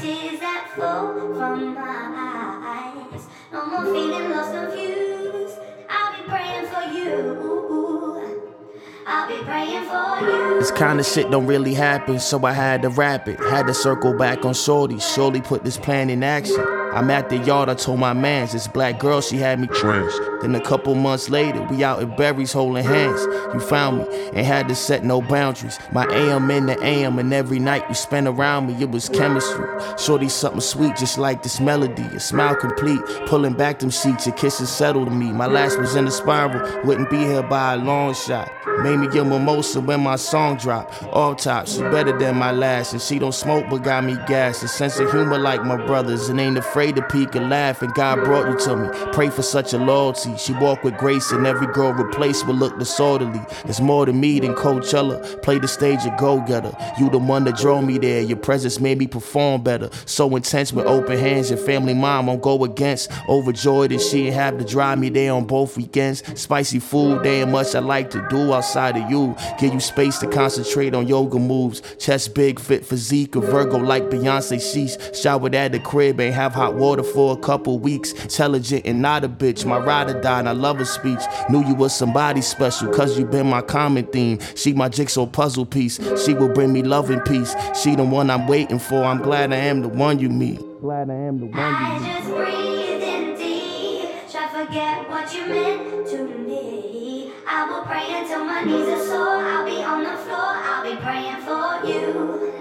Tears 0.00 0.40
that 0.40 0.70
from 0.74 1.74
my 1.74 3.02
eyes. 3.12 3.26
No 3.52 3.66
more 3.66 3.84
feeling 3.84 4.30
lost, 4.30 4.52
confused. 4.52 5.58
I'll 5.88 6.16
be 6.16 6.28
praying 6.28 6.66
for 6.66 6.82
you. 6.92 8.58
I'll 9.06 9.28
be 9.28 9.42
praying 9.44 9.84
for 9.84 10.26
you. 10.26 10.60
This 10.60 10.70
kind 10.70 11.00
of 11.00 11.06
shit 11.06 11.30
don't 11.30 11.46
really 11.46 11.74
happen, 11.74 12.20
so 12.20 12.44
I 12.44 12.52
had 12.52 12.82
to 12.82 12.90
rap 12.90 13.26
it. 13.28 13.40
Had 13.40 13.66
to 13.66 13.74
circle 13.74 14.12
back 14.16 14.44
on 14.44 14.54
Shorty, 14.54 14.98
surely 14.98 15.40
put 15.40 15.64
this 15.64 15.78
plan 15.78 16.10
in 16.10 16.22
action. 16.22 16.77
I'm 16.98 17.10
at 17.10 17.28
the 17.28 17.36
yard, 17.38 17.68
I 17.68 17.74
told 17.74 18.00
my 18.00 18.12
mans, 18.12 18.50
this 18.50 18.66
black 18.66 18.98
girl, 18.98 19.20
she 19.20 19.36
had 19.36 19.60
me 19.60 19.68
tranced. 19.68 20.20
Then 20.40 20.52
a 20.56 20.60
couple 20.60 20.96
months 20.96 21.28
later, 21.28 21.62
we 21.62 21.84
out 21.84 22.02
at 22.02 22.16
Berries 22.16 22.52
holding 22.52 22.84
hands. 22.84 23.20
You 23.54 23.60
found 23.60 23.98
me, 23.98 24.30
and 24.32 24.44
had 24.44 24.66
to 24.66 24.74
set 24.74 25.04
no 25.04 25.22
boundaries. 25.22 25.78
My 25.92 26.06
AM 26.06 26.50
in 26.50 26.66
the 26.66 26.76
AM, 26.82 27.20
and 27.20 27.32
every 27.32 27.60
night 27.60 27.84
you 27.88 27.94
spent 27.94 28.26
around 28.26 28.66
me, 28.66 28.82
it 28.82 28.90
was 28.90 29.08
chemistry. 29.08 29.64
Shorty 29.96 30.28
something 30.28 30.60
sweet, 30.60 30.96
just 30.96 31.18
like 31.18 31.44
this 31.44 31.60
melody. 31.60 32.02
A 32.02 32.18
smile 32.18 32.56
complete, 32.56 33.00
pulling 33.26 33.54
back 33.54 33.78
them 33.78 33.90
sheets, 33.90 34.26
your 34.26 34.34
kisses 34.34 34.68
settled 34.68 35.12
me. 35.12 35.30
My 35.30 35.46
last 35.46 35.78
was 35.78 35.94
in 35.94 36.04
the 36.04 36.10
spiral, 36.10 36.84
wouldn't 36.84 37.10
be 37.10 37.18
here 37.18 37.44
by 37.44 37.74
a 37.74 37.76
long 37.76 38.12
shot. 38.12 38.50
Made 38.82 38.98
me 38.98 39.08
get 39.08 39.24
mimosa 39.26 39.80
when 39.80 40.00
my 40.00 40.16
song 40.16 40.56
dropped. 40.56 41.02
All 41.12 41.34
tops, 41.34 41.76
she 41.76 41.80
better 41.82 42.16
than 42.16 42.36
my 42.36 42.52
last, 42.52 42.92
and 42.92 43.02
she 43.02 43.18
don't 43.18 43.32
smoke 43.32 43.66
but 43.70 43.82
got 43.82 44.04
me 44.04 44.16
gas. 44.26 44.62
A 44.62 44.68
sense 44.68 44.98
of 44.98 45.10
humor 45.10 45.38
like 45.38 45.64
my 45.64 45.76
brothers, 45.76 46.28
and 46.28 46.40
ain't 46.40 46.58
afraid 46.58 46.87
to 46.92 47.02
peek 47.02 47.34
and 47.34 47.50
laugh. 47.50 47.82
And 47.82 47.92
God 47.94 48.24
brought 48.24 48.48
you 48.48 48.58
to 48.66 48.76
me. 48.76 49.12
Pray 49.12 49.30
for 49.30 49.42
such 49.42 49.72
a 49.72 49.78
loyalty. 49.78 50.36
She 50.36 50.52
walk 50.54 50.82
with 50.84 50.96
grace, 50.96 51.32
and 51.32 51.46
every 51.46 51.66
girl 51.68 51.92
replaced 51.92 52.46
will 52.46 52.54
look 52.54 52.78
disorderly. 52.78 53.40
It's 53.64 53.80
more 53.80 54.06
to 54.06 54.12
me 54.12 54.40
than 54.40 54.54
Coachella. 54.54 55.42
Play 55.42 55.58
the 55.58 55.68
stage 55.68 56.00
a 56.04 56.14
go 56.18 56.40
getter. 56.40 56.76
You 56.98 57.10
the 57.10 57.18
one 57.18 57.44
that 57.44 57.56
drove 57.56 57.84
me 57.84 57.98
there. 57.98 58.22
Your 58.22 58.38
presence 58.38 58.80
made 58.80 58.98
me 58.98 59.06
perform 59.06 59.62
better. 59.62 59.90
So 60.06 60.34
intense 60.36 60.72
with 60.72 60.86
open 60.86 61.18
hands. 61.18 61.50
Your 61.50 61.58
family 61.58 61.94
mom 61.94 62.26
won't 62.26 62.42
go 62.42 62.64
against. 62.64 63.10
Overjoyed 63.28 63.90
that 63.90 64.00
she 64.00 64.26
ain't 64.26 64.34
have 64.34 64.58
to 64.58 64.64
drive 64.64 64.98
me 64.98 65.08
there 65.08 65.32
on 65.32 65.46
both 65.46 65.76
weekends. 65.76 66.22
Spicy 66.40 66.78
food, 66.78 67.22
damn 67.22 67.52
much 67.52 67.74
I 67.74 67.80
like 67.80 68.10
to 68.10 68.26
do 68.28 68.52
outside 68.52 68.96
of 68.96 69.10
you. 69.10 69.36
Give 69.58 69.72
you 69.72 69.80
space 69.80 70.18
to 70.18 70.26
concentrate 70.26 70.94
on 70.94 71.06
yoga 71.06 71.38
moves. 71.38 71.82
Chest 71.98 72.34
big, 72.34 72.60
fit 72.60 72.84
physique, 72.84 73.34
a 73.34 73.40
Virgo 73.40 73.78
like 73.78 74.04
Beyonce 74.04 74.58
She's 74.60 74.98
Showered 75.12 75.54
at 75.54 75.72
the 75.72 75.80
crib, 75.80 76.20
ain't 76.20 76.34
have 76.34 76.54
hot 76.54 76.67
water 76.74 77.02
for 77.02 77.32
a 77.32 77.36
couple 77.36 77.78
weeks. 77.78 78.12
Intelligent 78.12 78.86
and 78.86 79.02
not 79.02 79.24
a 79.24 79.28
bitch. 79.28 79.64
My 79.64 79.78
ride 79.78 80.10
or 80.10 80.20
die, 80.20 80.38
and 80.38 80.48
I 80.48 80.52
love 80.52 80.78
her 80.78 80.84
speech. 80.84 81.20
Knew 81.50 81.64
you 81.64 81.74
was 81.74 81.94
somebody 81.94 82.40
special, 82.40 82.88
cause 82.92 83.18
you 83.18 83.24
been 83.24 83.46
my 83.48 83.62
common 83.62 84.06
theme. 84.06 84.38
She 84.54 84.72
my 84.72 84.88
jigsaw 84.88 85.26
puzzle 85.26 85.66
piece. 85.66 85.98
She 86.24 86.34
will 86.34 86.48
bring 86.48 86.72
me 86.72 86.82
love 86.82 87.10
and 87.10 87.24
peace. 87.24 87.54
She 87.82 87.94
the 87.96 88.04
one 88.04 88.30
I'm 88.30 88.46
waiting 88.46 88.78
for. 88.78 89.04
I'm 89.04 89.22
glad 89.22 89.52
I 89.52 89.56
am 89.56 89.82
the 89.82 89.88
one 89.88 90.18
you 90.18 90.28
meet. 90.28 90.60
Glad 90.80 91.10
I 91.10 91.14
am 91.14 91.38
the 91.38 91.46
one 91.46 91.56
you 91.56 91.64
I 91.64 91.98
just 91.98 92.28
breathe 92.28 93.02
in 93.02 93.36
deep. 93.36 94.30
Try 94.30 94.48
forget 94.48 95.08
what 95.10 95.34
you 95.34 95.46
meant 95.46 96.06
to 96.08 96.24
me. 96.38 97.32
I 97.50 97.68
will 97.68 97.82
pray 97.82 98.06
until 98.12 98.44
my 98.44 98.62
knees 98.62 98.88
are 98.88 99.06
sore. 99.06 99.42
I'll 99.42 99.64
be 99.64 99.82
on 99.82 100.04
the 100.04 100.16
floor. 100.22 100.38
I'll 100.38 100.84
be 100.84 100.96
praying 101.00 101.40
for 101.42 101.86
you. 101.86 102.57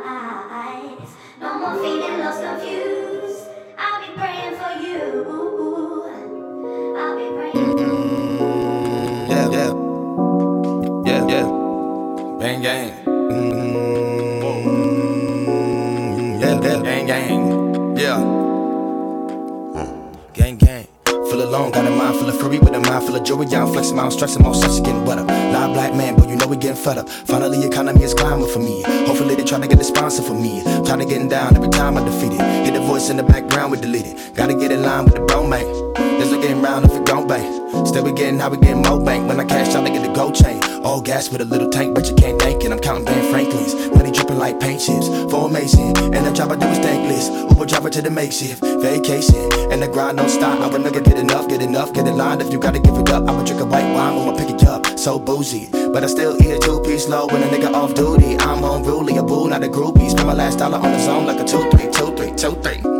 eyes. 0.50 1.10
No 1.40 1.58
more 1.58 1.74
feeling 1.76 1.89
full 23.10 23.42
of. 23.42 23.50
Yeah, 23.50 23.64
I'm 23.64 23.72
flexing 23.72 23.96
my 23.96 24.04
own 24.04 24.10
stress 24.10 24.36
and 24.36 24.44
my 24.44 24.52
stress 24.52 24.80
getting 24.80 25.04
wetter. 25.04 25.24
Live 25.24 25.72
black 25.74 25.94
man, 25.94 26.16
but 26.16 26.28
you 26.28 26.36
know 26.36 26.46
we 26.46 26.56
getting 26.56 26.76
fed 26.76 26.98
up. 26.98 27.08
Finally, 27.08 27.64
economy 27.66 28.02
is 28.02 28.14
climbing 28.14 28.48
for 28.48 28.58
me. 28.58 28.82
Hopefully, 29.06 29.34
they 29.34 29.44
trying 29.44 29.62
to 29.62 29.68
get 29.68 29.80
a 29.80 29.84
sponsor 29.84 30.22
for 30.22 30.34
me. 30.34 30.62
Trying 30.86 31.00
to 31.00 31.06
get 31.06 31.28
down 31.28 31.56
every 31.56 31.68
time 31.68 31.96
I 31.96 32.04
defeat 32.04 32.32
it. 32.32 32.40
Hear 32.64 32.72
the 32.72 32.80
voice 32.80 33.10
in 33.10 33.16
the 33.16 33.22
background, 33.22 33.72
we 33.72 33.80
delete 33.80 34.06
it. 34.06 34.34
Gotta 34.34 34.54
get 34.54 34.70
in 34.70 34.82
line 34.82 35.04
with 35.04 35.14
the 35.14 35.20
bro, 35.20 35.46
man. 35.46 35.64
There's 35.94 36.30
no 36.30 36.40
getting 36.40 36.62
round 36.62 36.84
if 36.84 36.92
it 36.92 37.06
gon' 37.06 37.26
bang. 37.26 37.86
Still 37.86 38.04
we 38.04 38.12
getting 38.12 38.38
how 38.38 38.50
we 38.50 38.58
getting 38.58 38.82
more 38.82 39.02
bank. 39.02 39.28
When 39.28 39.40
I 39.40 39.44
cash 39.44 39.74
out, 39.74 39.86
I 39.86 39.90
get 39.90 40.02
the 40.06 40.12
gold 40.12 40.34
chain. 40.34 40.69
All 40.82 41.00
gas 41.00 41.30
with 41.30 41.42
a 41.42 41.44
little 41.44 41.68
tank, 41.68 41.94
but 41.94 42.08
you 42.08 42.14
can't 42.14 42.40
thank 42.40 42.64
it. 42.64 42.72
I'm 42.72 42.78
counting 42.78 43.04
Ben 43.04 43.30
Franklin's. 43.30 43.74
Money 43.94 44.10
dripping 44.12 44.38
like 44.38 44.58
paint 44.60 44.80
chips. 44.80 45.08
Formation, 45.30 45.96
and 46.14 46.26
the 46.26 46.32
job 46.32 46.52
I 46.52 46.56
do 46.56 46.66
is 46.68 46.78
thankless. 46.78 47.28
Uber 47.50 47.66
driver 47.66 47.90
to 47.90 48.02
the 48.02 48.10
makeshift 48.10 48.62
vacation, 48.62 49.52
and 49.70 49.82
the 49.82 49.88
grind 49.88 50.16
don't 50.16 50.30
stop. 50.30 50.58
I 50.60 50.68
would 50.68 50.82
never 50.82 51.00
get 51.00 51.18
enough, 51.18 51.48
get 51.48 51.60
enough, 51.60 51.92
get 51.92 52.06
in 52.06 52.16
line. 52.16 52.40
If 52.40 52.52
you 52.52 52.58
gotta 52.58 52.78
give 52.78 52.96
it 52.96 53.10
up, 53.10 53.28
I 53.28 53.36
would 53.36 53.46
drink 53.46 53.60
a 53.60 53.66
white 53.66 53.92
wine 53.92 54.16
when 54.16 54.34
I 54.34 54.38
pick 54.38 54.50
it 54.50 54.64
up. 54.64 54.98
So 54.98 55.18
boozy. 55.18 55.68
but 55.70 56.02
I 56.02 56.06
still 56.06 56.40
eat 56.42 56.50
a 56.50 56.58
two 56.58 56.80
piece 56.80 57.08
low 57.08 57.26
when 57.26 57.42
a 57.42 57.46
nigga 57.46 57.72
off 57.74 57.94
duty. 57.94 58.38
I'm 58.38 58.64
unruly, 58.64 59.16
a 59.18 59.22
bull, 59.22 59.48
not 59.48 59.62
a 59.62 59.68
groupie. 59.68 60.10
Spend 60.10 60.26
my 60.26 60.34
last 60.34 60.58
dollar 60.58 60.78
on 60.78 60.92
the 60.92 60.98
zone 60.98 61.26
like 61.26 61.40
a 61.40 61.44
two 61.44 61.68
three, 61.70 61.90
two 61.90 62.16
three, 62.16 62.34
two 62.36 62.54
three. 62.62 62.99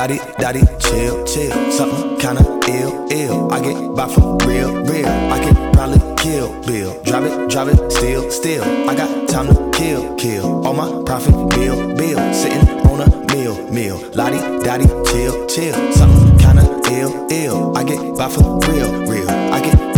Daddy, 0.00 0.18
daddy, 0.38 0.62
chill, 0.78 1.24
chill. 1.24 1.70
Something 1.70 2.16
kinda 2.16 2.42
ill, 2.68 3.06
ill. 3.10 3.52
I 3.52 3.60
get 3.60 3.94
by 3.94 4.08
for 4.08 4.38
real, 4.48 4.82
real. 4.84 5.06
I 5.06 5.38
can 5.44 5.72
probably 5.74 6.00
kill 6.16 6.58
Bill. 6.62 7.02
Drive 7.02 7.26
it, 7.26 7.50
drive 7.50 7.68
it, 7.68 7.92
still, 7.92 8.30
still. 8.30 8.64
I 8.88 8.94
got 8.94 9.28
time 9.28 9.48
to 9.48 9.70
kill, 9.78 10.14
kill. 10.14 10.66
All 10.66 10.72
my 10.72 11.02
profit, 11.04 11.34
bill, 11.50 11.94
bill. 11.94 12.32
Sitting 12.32 12.80
on 12.86 13.02
a 13.02 13.34
meal, 13.34 13.54
meal. 13.70 13.98
Lottie, 14.14 14.40
daddy, 14.64 14.86
chill, 14.86 15.46
chill. 15.46 15.74
Something 15.92 16.38
kinda 16.38 16.64
ill, 16.92 17.26
ill. 17.30 17.76
I 17.76 17.84
get 17.84 18.00
by 18.16 18.30
for 18.30 18.58
real, 18.70 18.90
real. 19.04 19.28
I 19.28 19.60
can 19.60 19.89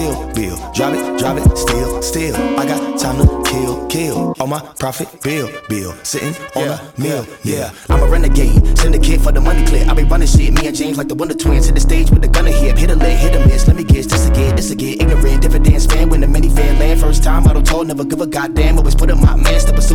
kill 0.00 0.32
Bill. 0.34 0.56
Drive 0.72 0.94
it, 0.94 1.18
drive 1.18 1.38
it, 1.38 1.56
still, 1.56 2.02
still. 2.02 2.36
I 2.58 2.64
got 2.64 2.98
time 2.98 3.16
to 3.20 3.50
kill, 3.50 3.86
kill. 3.88 4.34
On 4.40 4.48
my 4.48 4.60
profit, 4.78 5.08
bill, 5.22 5.50
bill. 5.68 5.92
Sitting 6.02 6.34
on 6.56 6.68
a 6.68 6.92
meal, 6.98 7.26
yeah. 7.42 7.72
I'm 7.88 8.02
a 8.02 8.06
renegade, 8.06 8.78
syndicate 8.78 9.20
for 9.20 9.32
the 9.32 9.40
money 9.40 9.64
clip. 9.66 9.88
I 9.88 9.94
be 9.94 10.04
running 10.04 10.28
shit, 10.28 10.52
me 10.52 10.66
and 10.66 10.76
James 10.76 10.96
like 10.96 11.08
the 11.08 11.14
Wonder 11.14 11.34
Twins. 11.34 11.66
Hit 11.66 11.74
the 11.74 11.80
stage 11.80 12.10
with 12.10 12.22
the 12.22 12.28
gun 12.28 12.46
hip, 12.46 12.78
hit 12.78 12.90
a 12.90 12.96
leg, 12.96 13.18
hit 13.18 13.34
a 13.34 13.46
miss. 13.46 13.66
Let 13.66 13.76
me 13.76 13.84
guess, 13.84 14.06
this 14.06 14.26
again, 14.28 14.56
this 14.56 14.70
again. 14.70 15.00
Ignorant, 15.00 15.42
dividends 15.42 15.86
fan 15.86 16.08
when 16.08 16.20
the 16.20 16.26
minivan 16.26 16.78
land. 16.78 17.00
First 17.00 17.22
time 17.22 17.46
I 17.46 17.52
don't 17.52 17.66
told, 17.66 17.88
never 17.88 18.04
give 18.04 18.20
a 18.20 18.26
goddamn. 18.26 18.78
Always 18.78 18.94
put 18.94 19.10
in 19.10 19.20
my 19.20 19.36
man, 19.36 19.60
still 19.60 19.74
pursuing 19.74 19.89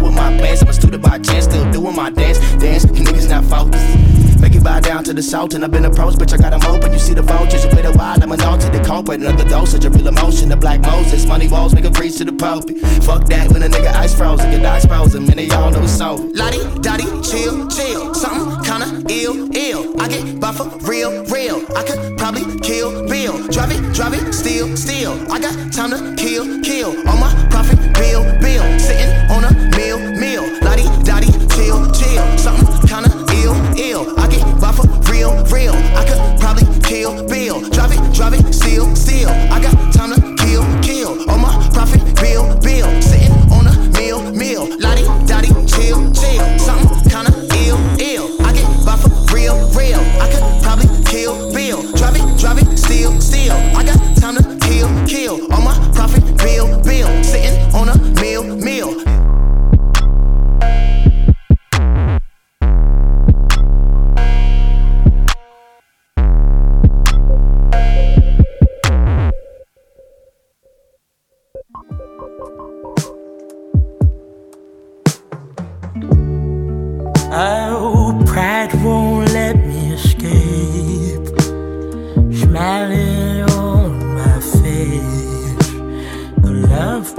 a 0.96 1.00
student 1.00 1.02
by 1.04 1.20
chance, 1.20 1.46
still 1.46 1.72
doing 1.72 1.96
my 1.96 2.10
dance, 2.10 2.40
dance. 2.62 2.84
You 2.86 3.04
niggas 3.04 3.30
not 3.30 3.44
focused. 3.46 4.40
Make 4.40 4.56
it 4.56 4.64
bow 4.64 4.80
down 4.80 5.04
to 5.06 5.14
the 5.14 5.24
salt, 5.24 5.54
and 5.54 5.64
I've 5.64 5.72
been 5.72 5.86
approached, 5.86 6.20
bitch. 6.20 6.34
I 6.34 6.38
got 6.38 6.54
'em 6.54 6.64
open. 6.74 6.94
You 6.94 7.00
see 7.00 7.14
the 7.14 7.22
vultures, 7.22 7.64
you 7.64 7.70
play 7.70 7.82
the 7.82 7.92
wild, 7.94 8.24
I'm 8.24 8.32
altar, 8.32 8.70
the 8.70 8.80
culprit. 8.80 9.22
Another 9.22 9.46
dosage 9.46 9.86
of 9.86 9.96
real 9.96 10.08
emotion, 10.08 10.50
the 10.50 10.58
black 10.58 10.82
Moses. 10.82 11.26
Money 11.26 11.48
walls, 11.48 11.74
make 11.74 11.86
a 11.86 11.92
preach 11.92 12.18
to 12.18 12.26
the 12.26 12.34
pulpit. 12.34 12.78
Fuck 13.04 13.26
that 13.30 13.52
when 13.52 13.64
a 13.64 13.70
nigga 13.70 13.94
ice 13.96 14.14
frozen, 14.14 14.52
get 14.52 14.66
ice 14.66 14.86
frozen, 14.86 15.26
man, 15.26 15.38
they 15.38 15.50
all 15.50 15.72
know 15.72 15.86
so. 15.88 16.10
Lottie, 16.34 16.64
dotty, 16.82 17.08
chill, 17.30 17.68
chill. 17.68 18.14
Something 18.14 18.48
kinda 18.68 18.88
ill, 19.10 19.50
ill. 19.54 19.82
I 20.00 20.08
get 20.08 20.40
by 20.40 20.52
real, 20.84 21.12
real. 21.26 21.58
I 21.76 21.84
could 21.84 22.18
probably 22.18 22.46
kill 22.62 23.08
Bill. 23.08 23.36
Drive 23.48 23.72
it, 23.72 23.82
drive 23.94 24.14
it, 24.14 24.34
steal, 24.34 24.76
steal. 24.78 25.14
I 25.32 25.40
got 25.40 25.56
time 25.74 25.92
to 25.92 26.00
kill, 26.16 26.46
kill. 26.62 26.92
On 27.10 27.18
my 27.20 27.32
profit, 27.50 27.80
bill, 27.94 28.24
bill. 28.40 28.66
Sitting 28.80 29.12
on 29.32 29.44
a 29.44 29.52
meal, 29.78 30.00
meal. 30.22 30.46
Lottie, 30.62 30.85
dotty, 31.04 31.32
chill, 31.56 31.80
chill. 31.92 32.38
Something 32.38 32.68
kinda 32.88 33.10
ill, 33.42 33.56
ill. 33.78 34.20
I 34.20 34.28
get 34.28 34.44
by 34.60 34.72
for 34.72 34.88
real, 35.12 35.34
real. 35.52 35.76
I 35.96 36.06
could 36.08 36.40
probably 36.40 36.66
kill 36.82 37.26
Bill. 37.28 37.62
Drive 37.70 37.92
it, 37.94 38.14
drive 38.14 38.34
it, 38.34 38.54
steal, 38.54 38.96
steal. 38.96 39.30
I 39.30 39.60
got 39.62 39.76
time 39.94 40.14
to 40.14 40.22
kill, 40.44 40.64
kill. 40.82 41.30
On 41.30 41.42
my 41.42 41.54
profit, 41.74 42.02
bill, 42.16 42.56
bill. 42.60 42.90
Sitting 43.02 43.34
on 43.52 43.68
a 43.68 43.74
meal, 43.98 44.22
meal. 44.32 44.68
Lottie, 44.80 45.08
dotty, 45.28 45.50
chill, 45.66 46.12
chill. 46.12 46.60
Something 46.60 46.95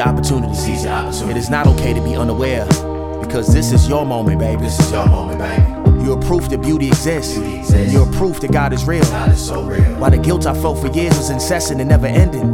your 0.00 0.08
opportunity. 0.08 0.54
Seize 0.54 0.84
your 0.84 0.92
opportunity. 0.94 1.32
It 1.32 1.36
is 1.36 1.50
not 1.50 1.66
okay 1.66 1.92
to 1.92 2.00
be 2.00 2.16
unaware 2.16 2.64
because 3.20 3.52
this 3.52 3.70
is 3.70 3.88
your 3.88 4.06
moment, 4.06 4.40
baby. 4.40 4.62
This 4.62 4.78
is 4.80 4.90
your 4.90 5.06
moment, 5.06 5.38
baby. 5.38 6.04
You're 6.04 6.20
proof 6.20 6.48
that 6.48 6.62
beauty 6.62 6.88
exists. 6.88 7.34
Beauty 7.34 7.58
exists. 7.58 7.92
You're 7.92 8.10
proof 8.12 8.40
that 8.40 8.50
God 8.50 8.72
is 8.72 8.84
real. 8.84 9.04
God 9.04 9.30
is 9.30 9.46
so 9.46 9.62
real. 9.62 9.82
While 9.98 10.10
the 10.10 10.18
guilt 10.18 10.46
I 10.46 10.54
felt 10.54 10.78
for 10.78 10.88
years 10.88 11.16
was 11.18 11.28
incessant 11.28 11.80
and 11.80 11.90
never 11.90 12.06
ending, 12.06 12.48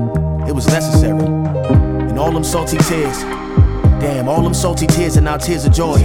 it 0.48 0.54
was 0.54 0.66
necessary. 0.66 1.24
And 1.24 2.18
all 2.18 2.32
them 2.32 2.42
salty 2.42 2.78
tears, 2.78 3.22
damn, 4.00 4.28
all 4.28 4.42
them 4.42 4.54
salty 4.54 4.88
tears 4.88 5.16
are 5.16 5.20
now 5.20 5.36
tears 5.36 5.64
of 5.64 5.72
joy. 5.72 5.98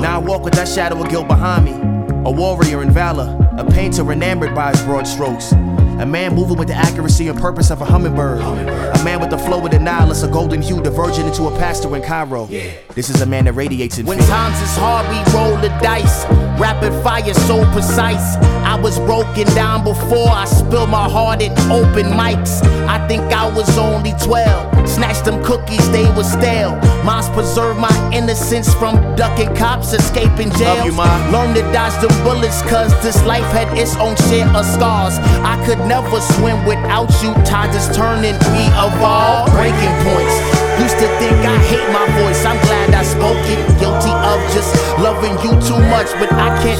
Now 0.00 0.16
I 0.16 0.18
walk 0.18 0.42
with 0.42 0.54
that 0.54 0.66
shadow 0.66 1.00
of 1.00 1.08
guilt 1.08 1.28
behind 1.28 1.64
me. 1.64 1.72
A 2.24 2.30
warrior 2.30 2.82
in 2.82 2.90
valor, 2.90 3.36
a 3.56 3.64
painter 3.64 4.10
enamored 4.10 4.54
by 4.54 4.70
his 4.70 4.82
broad 4.82 5.06
strokes. 5.06 5.52
A 5.98 6.06
man 6.06 6.34
moving 6.34 6.56
with 6.56 6.68
the 6.68 6.74
accuracy 6.74 7.26
and 7.26 7.36
purpose 7.38 7.70
of 7.70 7.80
a 7.80 7.84
hummingbird. 7.84 8.40
A 8.40 9.04
man 9.04 9.20
with 9.20 9.30
the 9.30 9.38
flow 9.38 9.64
of 9.64 9.72
the 9.72 9.80
Nile, 9.80 10.12
a 10.12 10.28
golden 10.28 10.62
hue 10.62 10.80
diverging 10.80 11.26
into 11.26 11.48
a 11.48 11.50
pastor 11.58 11.94
in 11.96 12.02
Cairo. 12.02 12.46
This 12.94 13.10
is 13.10 13.20
a 13.20 13.26
man 13.26 13.46
that 13.46 13.54
radiates 13.54 13.98
in 13.98 14.06
When 14.06 14.18
fear. 14.18 14.28
times 14.28 14.60
is 14.60 14.76
hard, 14.76 15.08
we 15.08 15.18
roll 15.34 15.56
the 15.56 15.70
dice. 15.82 16.24
Rapid 16.60 16.92
fire, 17.02 17.34
so 17.34 17.64
precise. 17.72 18.36
I 18.64 18.78
was 18.80 18.98
broken 19.00 19.46
down 19.54 19.82
before 19.82 20.28
I 20.28 20.44
spilled 20.44 20.90
my 20.90 21.08
heart 21.08 21.42
in 21.42 21.52
open 21.70 22.06
mics. 22.12 22.62
I 22.86 23.04
think 23.08 23.22
I 23.32 23.48
was 23.52 23.76
only 23.76 24.12
12. 24.22 24.67
Snatched 24.88 25.24
them 25.24 25.44
cookies, 25.44 25.84
they 25.90 26.10
were 26.16 26.24
stale. 26.24 26.74
Moms 27.04 27.28
preserved 27.30 27.78
my 27.78 27.92
innocence 28.12 28.72
from 28.74 28.96
ducking 29.14 29.54
cops, 29.54 29.92
escaping 29.92 30.50
jail. 30.58 30.76
Love 30.76 30.86
you, 30.86 30.92
Ma. 30.92 31.30
Learned 31.30 31.54
to 31.56 31.62
dodge 31.72 31.94
the 32.00 32.08
bullets, 32.24 32.62
cause 32.62 32.90
this 33.02 33.22
life 33.24 33.46
had 33.52 33.68
its 33.78 33.94
own 33.96 34.16
share 34.26 34.48
of 34.48 34.64
scars. 34.64 35.18
I 35.44 35.54
could 35.64 35.78
never 35.86 36.20
swim 36.34 36.64
without 36.66 37.12
you. 37.22 37.30
Tides 37.44 37.76
is 37.76 37.86
turning, 37.94 38.34
we 38.56 38.64
evolve. 38.74 39.52
Breaking 39.52 39.94
points. 40.02 40.34
Used 40.78 40.98
to 41.02 41.08
think 41.18 41.34
I 41.42 41.58
hate 41.66 41.90
my 41.90 42.06
voice, 42.22 42.44
I'm 42.46 42.58
glad 42.66 42.94
I 42.94 43.02
spoke 43.02 43.42
it. 43.50 43.58
Guilty 43.82 44.14
of 44.14 44.38
just 44.54 44.70
loving 45.02 45.34
you 45.42 45.50
too 45.62 45.78
much, 45.90 46.06
but 46.22 46.32
I 46.32 46.54
can't 46.62 46.78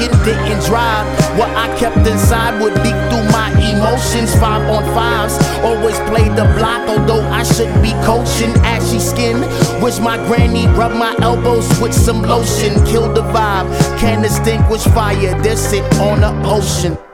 joking, 0.00 0.24
didn't 0.24 0.64
drive. 0.64 1.06
What 1.38 1.50
I 1.50 1.76
kept 1.78 1.96
inside 2.06 2.60
would 2.60 2.74
leak 2.82 2.96
through 3.08 3.26
my 3.32 3.50
emotions. 3.58 4.34
Five 4.38 4.62
on 4.70 4.84
fives, 4.94 5.36
always 5.62 5.98
played 6.10 6.32
the 6.36 6.44
block, 6.58 6.88
although 6.88 7.22
I 7.28 7.42
should 7.42 7.72
be 7.82 7.92
coaching. 8.04 8.52
Ashy 8.64 8.98
skin, 8.98 9.40
wish 9.82 9.98
my 9.98 10.16
granny 10.26 10.66
rubbed 10.68 10.96
my 10.96 11.14
elbows 11.20 11.68
with 11.80 11.94
some 11.94 12.22
lotion. 12.22 12.74
Kill 12.86 13.12
the 13.12 13.22
vibe, 13.22 13.68
can't 13.98 14.24
extinguish 14.24 14.84
fire, 14.84 15.40
this 15.42 15.72
it 15.72 15.84
on 15.98 16.20
the 16.20 16.48
ocean. 16.48 17.09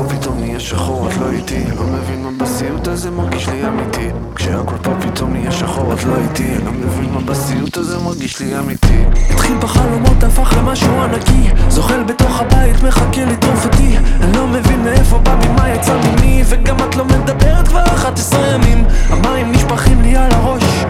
פה 0.00 0.14
פתאום 0.14 0.40
נהיה 0.40 0.60
שחור, 0.60 1.08
את 1.08 1.16
לא 1.16 1.30
איתי, 1.30 1.64
לא 1.76 1.82
מבין 1.82 2.22
מה 2.22 2.30
בסיוט 2.38 2.88
הזה 2.88 3.10
מרגיש 3.10 3.48
לי 3.48 3.68
אמיתי. 3.68 4.08
כשהכל 4.34 4.76
פה 4.82 4.90
פתאום 5.00 5.32
נהיה 5.32 5.52
שחור, 5.52 5.92
את 5.92 6.04
לא 6.04 6.14
איתי, 6.16 6.54
לא 6.64 6.72
מבין 6.72 7.10
מה 7.14 7.20
בסיוט 7.20 7.76
הזה 7.76 7.98
מרגיש 7.98 8.40
לי 8.40 8.58
אמיתי. 8.58 9.04
התחיל 9.30 9.56
בחלומות, 9.58 10.24
הפך 10.24 10.54
למשהו 10.58 11.00
ענקי. 11.00 11.50
זוחל 11.68 12.02
בתוך 12.02 12.40
הבית, 12.40 12.82
מחכה 12.82 13.24
לטרוף 13.24 13.64
אותי. 13.64 13.96
אני 14.20 14.36
לא 14.36 14.46
מבין 14.46 14.82
מאיפה 14.82 15.18
בא 15.18 15.36
ממה 15.44 15.68
יצא 15.68 15.96
ממי. 15.96 16.42
וגם 16.46 16.76
את 16.76 16.96
לא 16.96 17.04
מדברת 17.04 17.68
כבר 17.68 17.84
11 17.84 18.54
ימים. 18.54 18.84
המים 19.10 19.52
נשפכים 19.52 20.02
לי 20.02 20.16
על 20.16 20.32
הראש. 20.32 20.84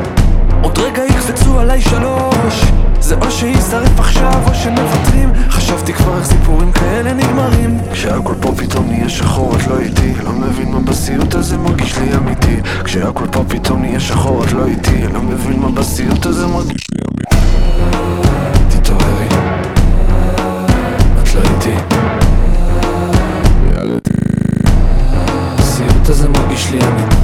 עוד 0.62 0.78
רגע 0.78 1.04
יקפצו 1.04 1.58
עליי 1.58 1.80
שלוש. 1.80 2.64
זה 3.00 3.14
או 3.14 3.30
שישרף 3.30 3.98
עכשיו 4.00 4.42
או 4.46 4.54
שמוותרים 4.54 5.09
חשבתי 5.92 6.04
כבר 6.04 6.18
איך 6.18 6.26
סיפורים 6.26 6.72
כאלה 6.72 7.12
נגמרים 7.12 7.78
כשהכל 7.92 8.34
פה 8.40 8.52
פתאום 8.56 8.86
נהיה 8.88 9.08
שחור, 9.08 9.56
את 9.56 9.66
לא 9.66 9.78
איתי, 9.78 10.12
לא 10.24 10.32
מבין 10.32 10.70
מה 10.70 10.80
בסיוט 10.80 11.34
הזה 11.34 11.58
מרגיש 11.58 11.98
לי 11.98 12.16
אמיתי. 12.16 12.56
כשהכל 12.84 13.26
פה 13.32 13.44
פתאום 13.48 13.82
נהיה 13.82 14.00
שחור, 14.00 14.44
את 14.44 14.52
לא 14.52 14.66
איתי, 14.66 15.08
לא 15.12 15.22
מבין 15.22 15.60
מה 15.60 15.70
בסיוט 15.70 16.26
הזה 16.26 16.46
מרגיש 16.46 16.86
לי 16.92 16.98
אמיתי. 17.08 17.36
תתעוררי, 18.68 19.28
את 21.22 21.34
לא 21.34 21.40
איתי. 21.40 21.74
הסיוט 25.58 26.08
הזה 26.08 26.28
מרגיש 26.28 26.70
לי 26.70 26.78
אמיתי. 26.78 27.19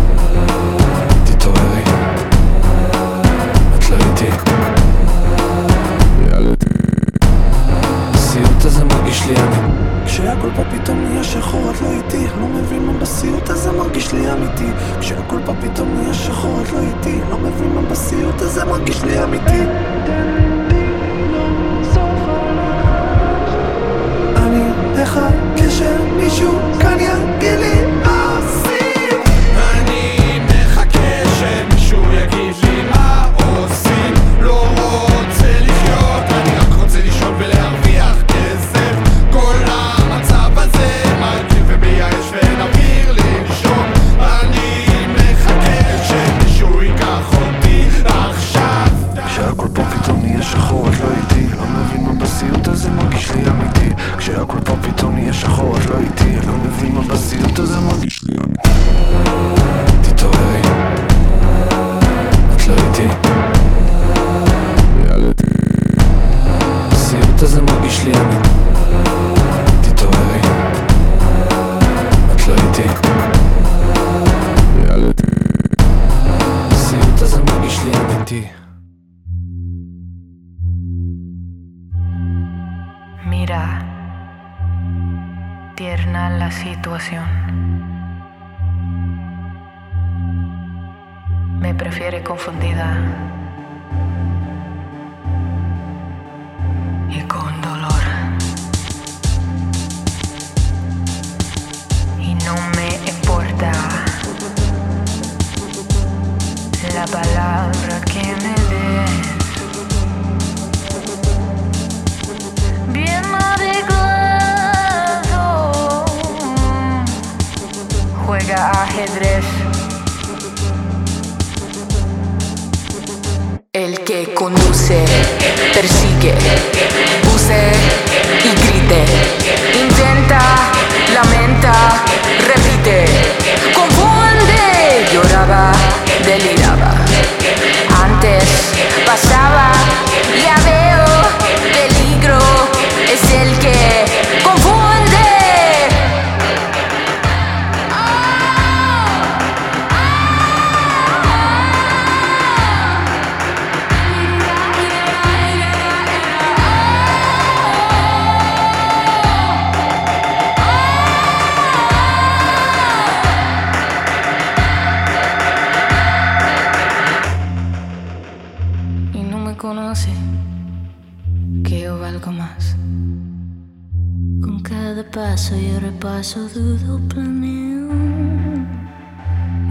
cada 174.87 175.03
paso 175.03 175.57
yo 175.57 175.81
repaso, 175.81 176.49
dudo, 176.55 177.01
planeo. 177.09 177.91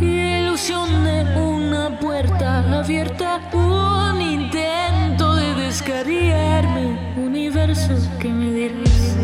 Ilusión 0.02 0.90
de 1.06 1.24
una 1.38 1.98
puerta 2.02 2.80
abierta, 2.80 3.40
un 3.54 4.20
intento 4.20 5.36
de 5.36 5.54
descarriarme. 5.54 7.16
Universo 7.16 7.94
que 8.20 8.28
me 8.28 8.52
dirás. 8.52 9.16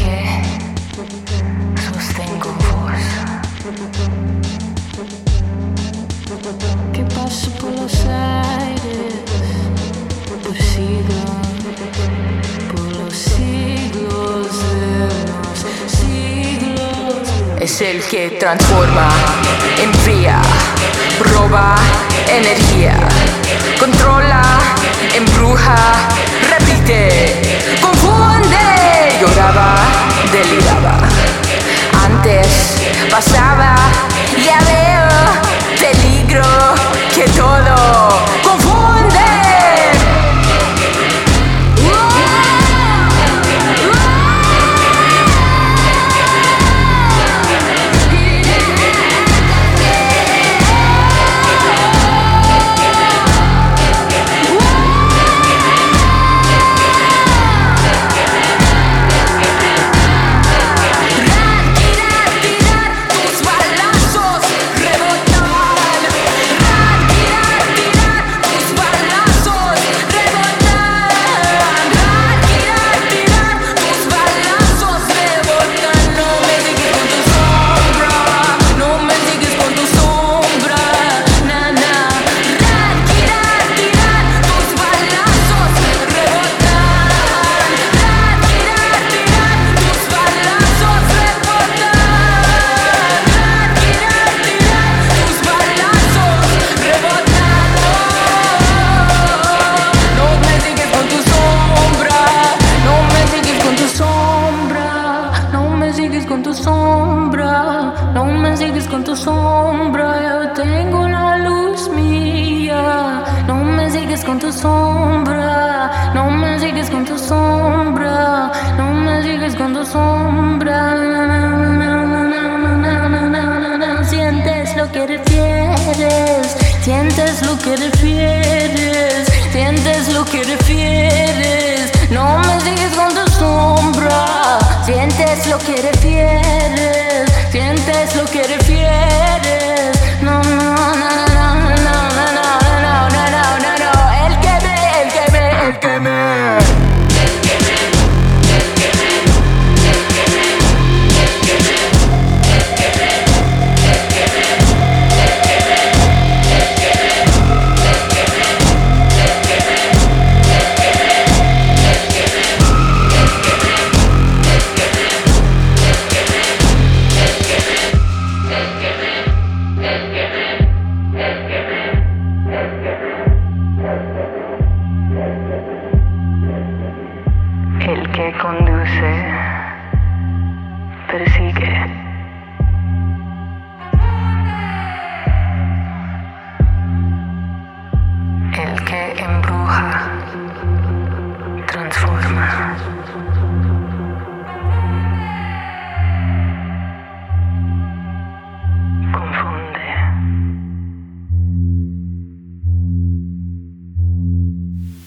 Que 0.00 0.20
sostengo 1.80 2.50
vos. 2.66 3.04
Que 6.92 7.02
paso 7.04 7.50
por 7.52 7.70
los 7.70 8.04
aires, 8.04 9.14
torcido. 10.42 11.25
es 17.66 17.80
el 17.80 18.00
que 18.00 18.30
transforma, 18.38 19.08
enfría, 19.82 20.40
roba 21.32 21.74
energía, 22.28 22.96
controla, 23.80 24.42
embruja, 25.12 25.76
repite, 26.48 27.66
confunde, 27.80 29.18
lloraba, 29.20 29.74
deliraba. 30.30 30.96
Antes 32.04 32.46
pasaba, 33.10 33.74
ya 34.46 34.60
veo, 34.70 35.90
peligro 35.90 36.46
que 37.16 37.24
todo 37.30 37.76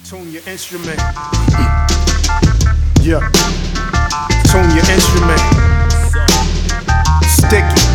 Tune 0.09 0.31
your 0.31 0.41
instrument. 0.47 0.99
Yeah. 2.99 3.19
Tune 4.49 4.71
your 4.73 4.89
instrument. 4.89 5.39
Sticky. 7.27 7.88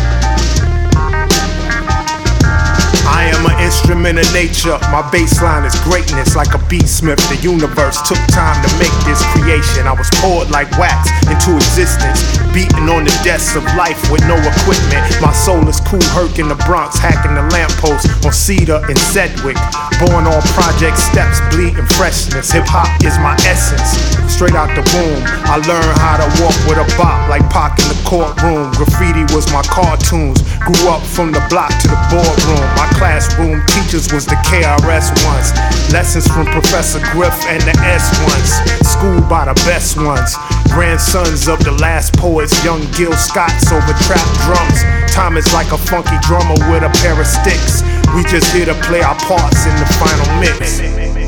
Instrument 3.85 4.17
of 4.17 4.33
nature. 4.33 4.77
My 4.89 5.05
baseline 5.13 5.61
is 5.61 5.77
greatness, 5.85 6.35
like 6.35 6.57
a 6.57 6.61
beatsmith. 6.65 7.21
The 7.29 7.37
universe 7.37 8.01
took 8.01 8.17
time 8.33 8.57
to 8.65 8.69
make 8.81 8.93
this 9.05 9.21
creation. 9.37 9.85
I 9.85 9.93
was 9.93 10.09
poured 10.25 10.49
like 10.49 10.73
wax 10.81 11.13
into 11.29 11.53
existence, 11.53 12.25
beating 12.49 12.89
on 12.89 13.05
the 13.05 13.13
desks 13.21 13.53
of 13.53 13.61
life 13.77 14.01
with 14.09 14.25
no 14.25 14.41
equipment. 14.41 15.05
My 15.21 15.29
soul 15.29 15.61
is 15.69 15.77
cool, 15.85 16.01
Herc 16.17 16.39
in 16.39 16.49
the 16.49 16.57
Bronx, 16.65 16.97
hacking 16.97 17.37
the 17.37 17.45
lamppost 17.53 18.09
on 18.25 18.33
Cedar 18.33 18.81
and 18.89 18.97
Sedgwick. 19.13 19.57
Born 20.01 20.25
on 20.25 20.41
project 20.57 20.97
steps, 20.97 21.37
bleeding 21.53 21.85
freshness. 21.93 22.49
Hip 22.49 22.65
hop 22.65 22.89
is 23.05 23.21
my 23.21 23.37
essence. 23.45 24.01
Straight 24.25 24.57
out 24.57 24.73
the 24.73 24.81
womb, 24.97 25.21
I 25.45 25.61
learned 25.61 25.93
how 26.01 26.17
to 26.17 26.27
walk 26.41 26.57
with 26.65 26.81
a 26.81 26.87
bop 26.97 27.29
like 27.29 27.45
Pac 27.53 27.77
in 27.77 27.87
the 27.93 27.99
courtroom. 28.01 28.73
Graffiti 28.73 29.29
was 29.29 29.45
my 29.53 29.61
cartoons. 29.69 30.41
Grew 30.65 30.89
up 30.89 31.05
from 31.05 31.31
the 31.31 31.39
block 31.53 31.69
to 31.85 31.87
the 31.87 31.99
boardroom. 32.09 32.65
My 32.73 32.89
classroom 32.97 33.61
teachers 33.75 34.11
was 34.13 34.25
the 34.25 34.35
KRS 34.47 35.11
ones. 35.27 35.51
Lessons 35.91 36.27
from 36.27 36.45
Professor 36.47 36.99
Griff 37.11 37.35
and 37.47 37.61
the 37.63 37.75
S 37.83 38.07
ones. 38.23 38.51
Schooled 38.87 39.27
by 39.27 39.45
the 39.45 39.55
best 39.67 39.97
ones. 39.97 40.35
Grandsons 40.71 41.47
of 41.47 41.59
the 41.63 41.71
last 41.71 42.15
poets, 42.15 42.55
young 42.63 42.79
Gil 42.95 43.13
Scotts 43.13 43.71
over 43.71 43.93
trap 44.07 44.27
drums. 44.47 44.79
Time 45.11 45.37
is 45.37 45.51
like 45.53 45.71
a 45.71 45.77
funky 45.77 46.17
drummer 46.21 46.55
with 46.71 46.83
a 46.83 46.91
pair 47.03 47.19
of 47.19 47.27
sticks. 47.27 47.83
We 48.15 48.23
just 48.23 48.51
here 48.53 48.65
to 48.65 48.75
play 48.87 49.01
our 49.01 49.17
parts 49.27 49.65
in 49.65 49.75
the 49.75 49.87
final 49.99 50.27
mix. 50.39 51.24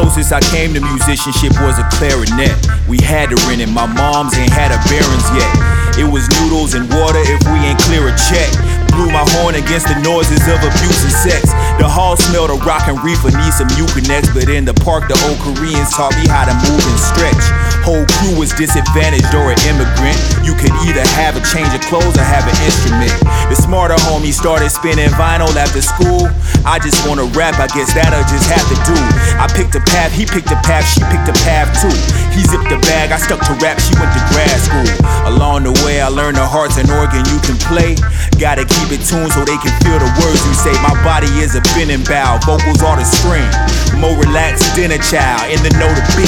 Closest 0.00 0.32
I 0.32 0.40
came 0.40 0.72
to 0.72 0.80
musicianship 0.80 1.52
was 1.60 1.76
a 1.78 1.84
clarinet. 1.92 2.56
We 2.88 2.96
had 3.04 3.28
to 3.28 3.36
rent 3.44 3.60
it, 3.60 3.68
my 3.68 3.84
mom's 3.84 4.32
ain't 4.32 4.52
had 4.52 4.72
a 4.72 4.80
Barons 4.88 5.28
yet. 5.36 5.52
It 6.00 6.08
was 6.08 6.24
noodles 6.40 6.72
and 6.72 6.88
water 6.88 7.20
if 7.20 7.40
we 7.52 7.60
ain't 7.60 7.78
clear 7.84 8.08
a 8.08 8.14
check. 8.16 8.48
Blew 8.94 9.10
my 9.10 9.24
horn 9.38 9.54
against 9.54 9.88
the 9.88 9.98
noises 10.02 10.42
of 10.50 10.60
abuse 10.60 11.00
and 11.04 11.14
sex. 11.14 11.50
The 11.78 11.88
hall 11.88 12.16
smelled 12.16 12.50
of 12.50 12.60
rock 12.66 12.88
and 12.88 12.98
reefer, 13.02 13.32
need 13.32 13.54
some 13.54 13.68
Mucinex. 13.78 14.32
But 14.34 14.48
in 14.48 14.64
the 14.64 14.74
park, 14.84 15.08
the 15.08 15.16
old 15.28 15.38
Koreans 15.40 15.90
taught 15.94 16.14
me 16.18 16.28
how 16.28 16.44
to 16.44 16.54
move 16.68 16.82
and 16.82 17.00
stretch. 17.00 17.44
Whole 17.80 18.04
crew 18.20 18.36
was 18.36 18.52
disadvantaged 18.52 19.32
or 19.32 19.52
an 19.52 19.60
immigrant. 19.64 20.18
You 20.44 20.52
could 20.52 20.74
either 20.84 21.04
have 21.16 21.36
a 21.36 21.42
change 21.48 21.72
of 21.72 21.80
clothes 21.88 22.16
or 22.18 22.26
have 22.26 22.44
an 22.44 22.56
instrument. 22.66 23.14
The 23.48 23.56
smarter 23.56 23.96
homie 24.10 24.34
started 24.34 24.68
spinning 24.68 25.10
vinyl 25.16 25.48
after 25.56 25.80
school. 25.80 26.28
I 26.68 26.78
just 26.78 27.00
wanna 27.08 27.24
rap, 27.32 27.56
I 27.56 27.66
guess 27.72 27.94
that'll 27.96 28.20
just 28.28 28.46
have 28.52 28.66
to 28.68 28.76
do. 28.84 28.98
I 29.40 29.48
picked 29.48 29.74
a 29.74 29.82
path, 29.88 30.12
he 30.12 30.26
picked 30.26 30.52
a 30.52 30.60
path, 30.60 30.84
she 30.84 31.00
picked 31.08 31.28
a 31.28 31.36
path 31.42 31.72
too. 31.80 31.94
He 32.30 32.46
zipped 32.46 32.70
the 32.70 32.78
bag, 32.86 33.12
I 33.12 33.18
stuck 33.18 33.40
to 33.46 33.54
rap, 33.58 33.78
she 33.80 33.92
went 33.98 34.12
to 34.14 34.22
grad 34.30 34.54
school. 34.60 34.86
Along 35.26 35.64
the 35.64 35.74
way, 35.84 36.00
I 36.00 36.08
learned 36.08 36.36
the 36.36 36.46
heart's 36.46 36.78
an 36.78 36.90
organ 36.90 37.26
you 37.26 37.38
can 37.42 37.58
play. 37.66 37.98
Gotta 38.38 38.64
keep 38.64 38.88
it 38.94 39.02
tuned 39.04 39.32
so 39.34 39.44
they 39.44 39.58
can 39.58 39.74
feel 39.82 39.98
the 39.98 40.10
words 40.22 40.40
you 40.46 40.54
say. 40.54 40.72
My 40.80 40.94
body 41.02 41.28
is 41.42 41.58
a 41.58 41.62
bending 41.74 42.04
bow, 42.06 42.38
vocals 42.46 42.82
are 42.82 42.96
the 42.96 43.04
string. 43.04 43.50
More 43.98 44.16
relaxed 44.16 44.74
than 44.78 44.94
a 44.94 45.00
child, 45.02 45.50
in 45.50 45.60
the 45.66 45.72
know 45.76 45.90
to 45.90 46.04
be. 46.16 46.26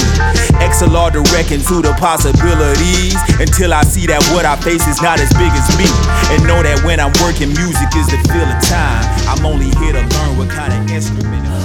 XLR 0.61 1.13
direct 1.13 1.51
into 1.51 1.81
the 1.81 1.95
possibilities. 1.97 3.17
Until 3.41 3.73
I 3.73 3.83
see 3.83 4.07
that 4.07 4.23
what 4.35 4.45
I 4.45 4.57
face 4.57 4.87
is 4.87 5.01
not 5.01 5.21
as 5.21 5.33
big 5.35 5.51
as 5.55 5.67
me. 5.79 5.89
And 6.35 6.45
know 6.47 6.63
that 6.63 6.83
when 6.85 7.01
I'm 7.01 7.15
working, 7.23 7.55
music 7.55 7.91
is 7.97 8.07
the 8.11 8.19
feel 8.29 8.47
of 8.47 8.61
time. 8.67 9.03
I'm 9.31 9.47
only 9.47 9.71
here 9.81 9.95
to 9.95 10.03
learn 10.03 10.37
what 10.37 10.51
kind 10.51 10.73
of 10.73 10.91
instrument. 10.91 11.62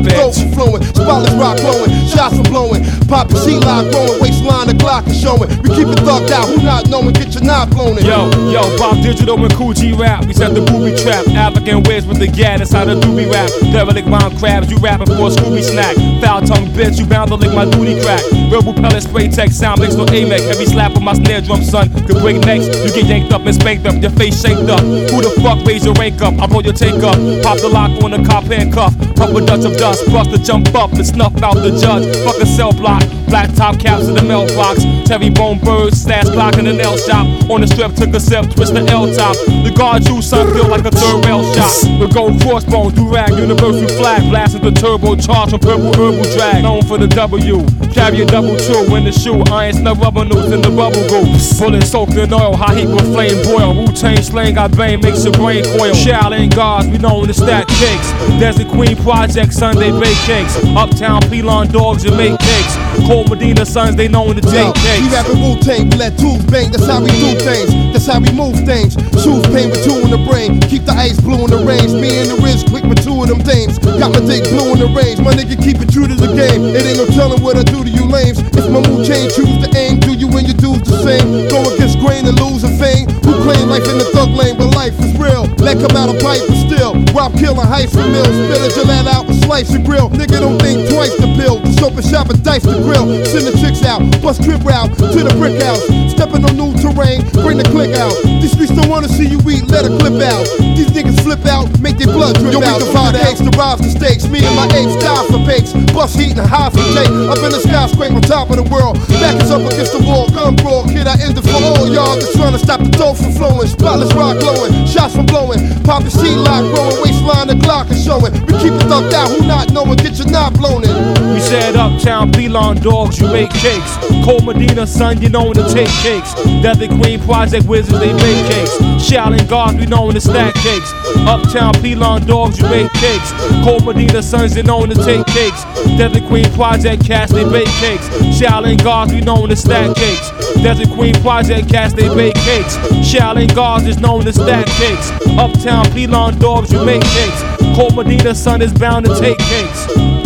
Dope 0.00 0.34
from 0.34 0.52
flowing. 0.52 0.82
Spotless 0.82 1.34
rock 1.36 1.58
glowing. 1.60 1.90
Shots 2.08 2.36
from 2.36 2.48
blowing. 2.48 2.84
Poppy 3.08 3.36
sea 3.36 3.58
line 3.58 3.90
growing. 3.90 4.20
Waistline, 4.20 4.66
the 4.68 4.74
Glock 4.74 5.06
is 5.08 5.20
showing. 5.20 5.48
We 5.60 5.68
keep 5.76 5.88
it 5.92 6.00
thugged 6.00 6.30
out. 6.30 6.48
Who 6.48 6.62
not 6.62 6.88
knowing? 6.88 7.12
Get 7.12 7.34
your 7.34 7.44
knot 7.44 7.70
blown 7.70 7.98
in. 7.98 8.06
Yo, 8.06 8.30
yo, 8.48 8.62
Bob 8.78 9.02
Digital 9.02 9.36
and 9.36 9.52
Kool 9.54 9.74
G 9.74 9.92
rap. 9.92 10.24
We 10.24 10.32
set 10.32 10.54
the 10.54 10.62
booby 10.62 10.96
trap. 10.96 11.28
African 11.28 11.82
ways 11.84 12.06
with 12.06 12.18
the 12.18 12.28
gat. 12.28 12.58
That's 12.58 12.72
how 12.72 12.84
the 12.84 12.94
doobie 12.94 13.30
rap. 13.30 13.50
Derelict 13.72 14.08
round 14.08 14.38
crabs. 14.38 14.70
You 14.70 14.78
rapping 14.78 15.12
for 15.12 15.28
a 15.28 15.30
Scooby 15.30 15.62
snack. 15.62 15.96
Foul 16.22 16.40
tongue 16.42 16.68
bitch. 16.72 16.98
You 16.98 17.06
bound 17.06 17.28
to 17.30 17.36
lick 17.36 17.52
my 17.52 17.68
duty 17.68 18.00
crack. 18.00 18.22
Verbal 18.48 18.74
pellet 18.74 19.02
spray 19.02 19.28
tech 19.28 19.50
sound 19.50 19.80
mix 19.80 19.94
no 19.94 20.06
AMEC. 20.06 20.48
Every 20.48 20.66
slap 20.66 20.96
on 20.96 21.04
my 21.04 21.14
snare 21.14 21.40
drum, 21.40 21.62
son. 21.62 21.92
Could 22.06 22.20
break 22.20 22.40
necks. 22.44 22.66
You 22.84 22.92
get 22.92 23.06
yanked 23.06 23.32
up 23.32 23.44
and 23.44 23.54
spanked 23.54 23.86
up. 23.86 24.00
Your 24.00 24.12
face 24.12 24.40
shanked 24.40 24.70
up. 24.70 24.80
Who 24.80 25.20
the 25.20 25.32
fuck 25.42 25.64
raise 25.66 25.84
your 25.84 25.94
rank 25.94 26.22
up? 26.22 26.34
I 26.40 26.46
roll 26.46 26.62
your 26.62 26.72
take 26.72 27.02
up. 27.02 27.16
Pop 27.42 27.58
the 27.58 27.68
lock 27.68 27.90
on 28.02 28.12
the 28.12 28.22
cop 28.28 28.44
handcuff. 28.44 28.94
Pump 29.22 29.36
a 29.36 29.46
Dutch 29.46 29.64
of 29.64 29.76
dust. 29.76 30.04
Bust 30.10 30.32
the 30.32 30.38
jump 30.38 30.74
up 30.74 30.92
and 30.94 31.06
snuff 31.06 31.40
out 31.44 31.54
the 31.54 31.70
judge. 31.80 32.04
Fuck 32.24 32.42
a 32.42 32.46
cell 32.46 32.72
block. 32.72 33.21
Black 33.32 33.48
top 33.54 33.80
caps 33.80 34.08
in 34.08 34.14
the 34.14 34.22
mailbox. 34.22 34.84
Terry 35.08 35.30
bone 35.30 35.58
birds. 35.58 36.02
Stash 36.02 36.28
block 36.36 36.58
in 36.58 36.66
the 36.66 36.72
nail 36.74 36.98
shop. 36.98 37.24
On 37.48 37.62
the 37.62 37.66
strip, 37.66 37.94
took 37.96 38.12
a 38.12 38.20
sip. 38.20 38.44
Twist 38.52 38.74
the 38.74 38.84
L 38.92 39.08
top. 39.16 39.32
The 39.64 39.72
guard 39.72 40.04
you 40.06 40.20
son 40.20 40.52
feel 40.52 40.68
like 40.68 40.84
a 40.84 40.90
third 40.90 41.24
rail 41.24 41.40
shot. 41.56 41.72
The 41.96 42.12
gold 42.12 42.36
crossbone. 42.44 42.94
Do 42.94 43.08
rag. 43.08 43.32
Universal 43.32 43.88
flag. 43.96 44.28
Blasting 44.28 44.60
the 44.60 44.70
turbo 44.70 45.16
charge 45.16 45.54
on 45.54 45.60
purple 45.60 45.96
herbal 45.96 46.28
drag. 46.36 46.62
Known 46.62 46.84
for 46.84 46.98
the 46.98 47.08
W. 47.08 47.64
Carry 47.96 48.20
a 48.20 48.26
double 48.26 48.56
true 48.68 48.84
in 48.96 49.04
the 49.04 49.12
shoe. 49.12 49.40
Iron 49.48 49.80
snub 49.80 49.96
rubber 50.04 50.26
noose 50.26 50.52
in 50.52 50.60
the 50.60 50.68
bubble 50.68 51.00
goose. 51.08 51.58
Bullet 51.58 51.88
soaked 51.88 52.12
in 52.12 52.34
oil. 52.34 52.52
High 52.54 52.84
heat 52.84 52.92
with 52.92 53.08
flame 53.16 53.40
boil. 53.48 53.88
Tang 53.96 54.20
slang 54.20 54.60
got 54.60 54.76
bang. 54.76 55.00
Makes 55.00 55.24
your 55.24 55.32
brain 55.32 55.64
coil. 55.80 55.96
Shaolin 55.96 56.54
guards. 56.54 56.88
We 56.88 56.98
known 56.98 57.28
to 57.28 57.32
stack 57.32 57.66
cakes. 57.80 58.12
Desert 58.36 58.68
Queen 58.68 58.94
Project. 59.00 59.54
Sunday 59.54 59.88
bake 59.88 60.20
cakes. 60.28 60.60
Uptown 60.76 61.24
Pelon 61.32 61.72
dogs 61.72 62.04
and 62.04 62.16
make 62.18 62.36
cakes. 62.38 62.76
Cold 63.08 63.21
Medina 63.28 63.66
sons. 63.66 63.96
They 63.96 64.08
to 64.08 64.12
Yo, 64.14 64.72
take 64.72 64.74
cakes. 64.74 65.00
we 65.02 65.08
rapping 65.12 65.40
Wu 65.42 65.56
Tang, 65.60 65.90
we 65.90 65.96
let 65.96 66.18
tools 66.18 66.44
bang. 66.46 66.70
That's 66.70 66.86
how 66.86 67.02
we 67.02 67.10
do 67.10 67.36
things. 67.38 67.70
That's 67.92 68.06
how 68.06 68.20
we 68.20 68.30
move 68.32 68.56
things. 68.64 68.94
Shoes 69.20 69.44
pain 69.52 69.68
with 69.70 69.84
two 69.84 69.98
in 70.00 70.10
the 70.10 70.22
brain. 70.28 70.60
Keep 70.70 70.86
the 70.88 70.96
ice 70.96 71.20
blue 71.20 71.44
in 71.44 71.50
the 71.50 71.60
range. 71.62 71.92
Me 71.92 72.08
and 72.22 72.30
the 72.30 72.38
wrist 72.40 72.70
quick 72.70 72.84
with 72.84 73.02
two 73.04 73.14
of 73.22 73.28
them 73.28 73.42
dames. 73.44 73.78
Got 73.78 74.16
my 74.16 74.22
dick 74.24 74.48
blue 74.48 74.72
in 74.72 74.78
the 74.80 74.90
range. 74.96 75.20
My 75.20 75.34
nigga 75.36 75.58
keep 75.60 75.78
it 75.82 75.92
true 75.92 76.08
to 76.08 76.14
the 76.16 76.32
game. 76.32 76.72
It 76.72 76.82
ain't 76.86 76.98
no 76.98 77.06
telling 77.12 77.42
what 77.42 77.56
I 77.60 77.62
do 77.62 77.84
to 77.84 77.90
you 77.90 78.08
lames. 78.08 78.40
If 78.56 78.66
my 78.72 78.80
mood 78.80 79.04
change, 79.04 79.36
choose 79.36 79.60
to 79.60 79.68
aim. 79.76 80.00
Do 80.00 80.16
you 80.16 80.30
and 80.32 80.46
your 80.48 80.56
dudes 80.56 80.88
the 80.88 80.98
same? 81.04 81.48
Go 81.52 81.60
against 81.74 82.00
grain 82.00 82.24
and 82.24 82.38
lose 82.40 82.64
and 82.64 82.74
fame. 82.80 83.10
Who 83.28 83.36
claim 83.44 83.68
life 83.68 83.84
in 83.84 83.98
the 84.00 84.08
thug 84.16 84.32
lane, 84.32 84.56
but 84.56 84.72
life 84.72 84.96
is 84.98 85.12
real. 85.20 85.44
Let 85.60 85.78
come 85.78 85.94
out 85.98 86.08
a 86.08 86.16
pipe 86.22 86.42
but 86.48 86.58
still. 86.64 86.96
Rob 87.12 87.36
killing 87.36 87.66
heights 87.66 87.92
from 87.92 88.10
mills. 88.10 88.32
Spill 88.32 88.62
it, 88.64 88.72
Gillette 88.74 89.06
out 89.06 89.28
with 89.28 89.42
slice 89.44 89.70
and 89.74 89.84
grill. 89.84 90.08
Nigga 90.10 90.40
don't 90.40 90.58
think 90.62 90.88
twice 90.88 91.14
to 91.20 91.28
pill. 91.36 91.60
Just 91.62 91.82
open 91.82 92.02
shop 92.02 92.30
and 92.30 92.40
dice 92.42 92.64
the 92.64 92.80
grill. 92.80 93.11
Send 93.28 93.44
the 93.44 93.54
chicks 93.60 93.84
out. 93.84 94.00
Bust 94.22 94.42
trip 94.42 94.64
out 94.66 94.88
to 94.96 95.20
the 95.20 95.34
brick 95.36 95.60
house. 95.60 95.84
Stepping 96.08 96.44
on 96.48 96.56
new 96.56 96.72
terrain. 96.80 97.20
Bring 97.44 97.58
the 97.58 97.68
click 97.68 97.92
out. 97.98 98.16
These 98.40 98.52
streets 98.52 98.72
don't 98.72 98.88
wanna 98.88 99.08
see 99.08 99.28
you 99.28 99.38
eat. 99.50 99.68
Let 99.68 99.84
a 99.84 99.92
clip 100.00 100.16
out. 100.22 100.48
These 100.76 100.90
niggas 100.96 101.20
flip 101.20 101.44
out. 101.46 101.68
Make 101.80 101.98
their 101.98 102.08
blood 102.08 102.40
drip 102.40 102.52
Yo, 102.52 102.60
we 102.60 102.66
out. 102.66 102.80
divide 102.80 103.12
Divide 103.12 103.28
eggs 103.28 103.40
to 103.42 103.50
rise 103.58 103.78
the 103.82 103.90
stakes. 103.90 104.28
Me 104.28 104.44
and 104.44 104.54
my 104.54 104.68
apes 104.78 104.96
die 105.02 105.24
for 105.26 105.42
bakes. 105.44 105.72
Bust 105.92 106.14
heat 106.16 106.38
and 106.38 106.46
high 106.46 106.70
for 106.70 106.84
Jake. 106.94 107.10
Up 107.28 107.40
in 107.42 107.50
the 107.50 107.60
skyscraper 107.60 108.14
on 108.14 108.22
top 108.22 108.48
of 108.50 108.56
the 108.56 108.68
world. 108.70 108.94
Back 109.20 109.42
is 109.42 109.50
up 109.50 109.64
against 109.64 109.92
the 109.92 110.02
wall. 110.06 110.30
Gun 110.30 110.54
brawl. 110.56 110.86
Kid, 110.86 111.08
I 111.08 111.18
end 111.18 111.36
it 111.36 111.42
for 111.42 111.58
all 111.58 111.88
y'all. 111.88 112.14
Just 112.20 112.36
trying 112.36 112.52
to 112.52 112.62
stop 112.62 112.80
the 112.80 112.92
dough 112.94 113.14
from 113.14 113.32
flowing. 113.32 113.66
Spotless 113.66 114.12
rock 114.14 114.38
glowing. 114.38 114.72
Shots 114.86 115.16
from 115.16 115.26
blowing. 115.26 115.58
Poppy 115.82 116.10
seed 116.10 116.38
lock 116.38 116.62
growing. 116.70 117.00
Waistline 117.02 117.48
the 117.48 117.58
Glock 117.58 117.90
is 117.90 118.04
showing. 118.04 118.32
We 118.46 118.54
keep 118.62 118.72
it 118.76 118.86
thugged 118.86 119.12
out. 119.12 119.28
Who 119.34 119.42
not 119.46 119.72
knowing? 119.72 119.98
Get 119.98 120.16
your 120.22 120.30
knot 120.30 120.54
blown 120.54 120.84
in. 120.84 120.94
We 121.34 121.40
said 121.40 121.74
uptown 121.74 122.30
Pelon 122.30 122.78
dogs, 122.92 123.18
you 123.18 123.26
make 123.28 123.48
cakes. 123.50 123.96
Cold 124.22 124.44
Medina, 124.44 124.86
son, 124.86 125.20
you 125.22 125.30
know 125.30 125.44
when 125.44 125.54
to 125.54 125.66
take 125.72 125.88
cakes. 126.04 126.34
Desert 126.60 126.90
Queen 127.00 127.18
Project 127.20 127.66
Wizards, 127.66 127.98
they 127.98 128.12
make 128.12 128.44
cakes. 128.52 128.76
Shaolin 129.00 129.48
guards, 129.48 129.78
we 129.78 129.86
know 129.86 130.04
when 130.04 130.14
to 130.14 130.20
stack 130.20 130.54
cakes. 130.56 130.92
Uptown 131.26 131.72
Pelon 131.80 132.26
dogs, 132.26 132.58
you 132.58 132.68
make 132.68 132.92
cakes. 132.92 133.32
Cold 133.64 133.86
Medina 133.86 134.22
sons, 134.22 134.54
you 134.54 134.62
know 134.62 134.80
when 134.80 134.90
to 134.90 134.96
take 134.96 135.24
cakes. 135.28 135.64
Desert 135.96 136.24
Queen 136.28 136.44
Project 136.52 137.06
cats, 137.06 137.32
they 137.32 137.44
bake 137.44 137.72
cakes. 137.80 138.06
Shaolin 138.36 138.82
guards, 138.84 139.12
we 139.14 139.22
know 139.22 139.40
when 139.40 139.48
to 139.48 139.56
stack 139.56 139.96
cakes. 139.96 140.28
Desert 140.62 140.90
Queen 140.90 141.14
Project 141.22 141.70
cats, 141.70 141.94
they 141.94 142.14
bake 142.14 142.34
cakes. 142.44 142.76
Shaolin 143.08 143.54
guards 143.54 143.86
is 143.86 143.98
known 144.00 144.22
to 144.26 144.32
stack 144.34 144.66
cakes. 144.66 145.10
Uptown 145.38 145.86
Pelon 145.96 146.38
dogs, 146.38 146.70
you 146.70 146.84
make 146.84 147.02
cakes. 147.02 147.40
Cold 147.74 147.96
Medina 147.96 148.34
son 148.34 148.60
is 148.60 148.72
bound 148.74 149.06
to 149.06 149.18
take 149.18 149.38
cakes. 149.38 150.21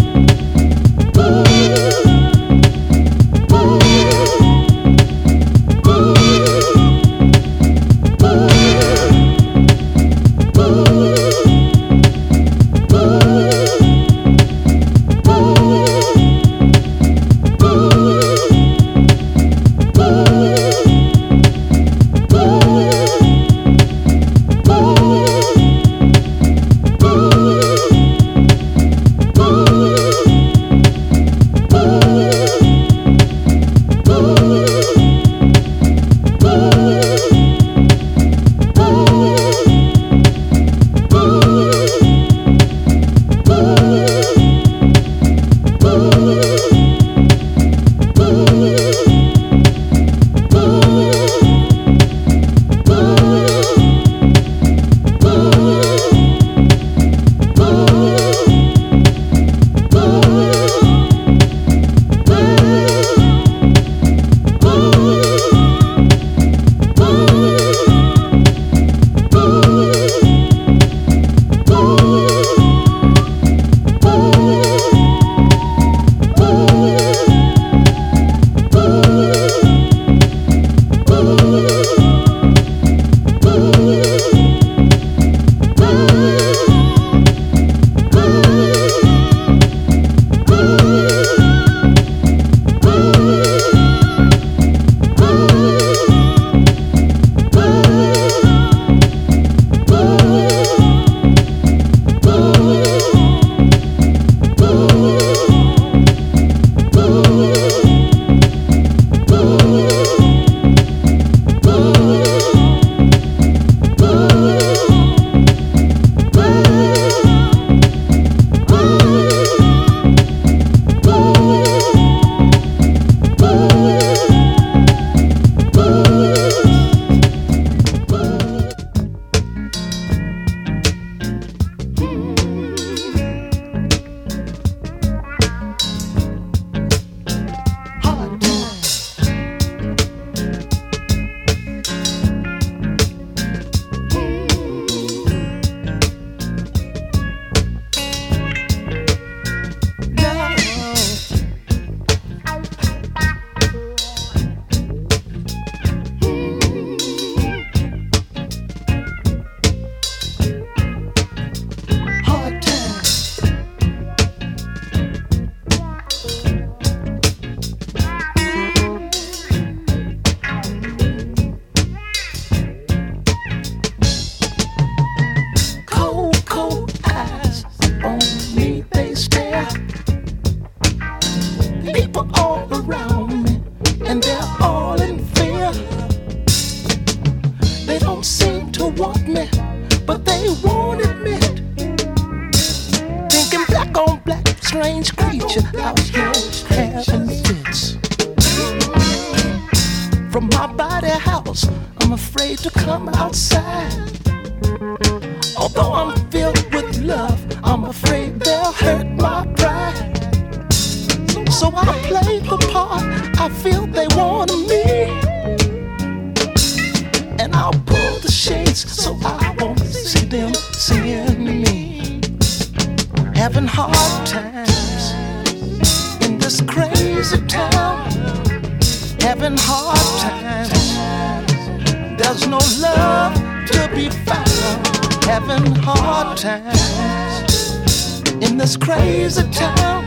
crazy 238.87 239.43
town, 239.51 240.05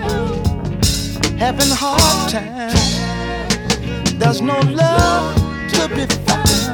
having 1.38 1.68
hard 1.70 2.32
times. 2.32 2.80
There's 4.18 4.42
no 4.42 4.58
love 4.58 5.36
to 5.74 5.90
be 5.94 6.06
found. 6.24 6.69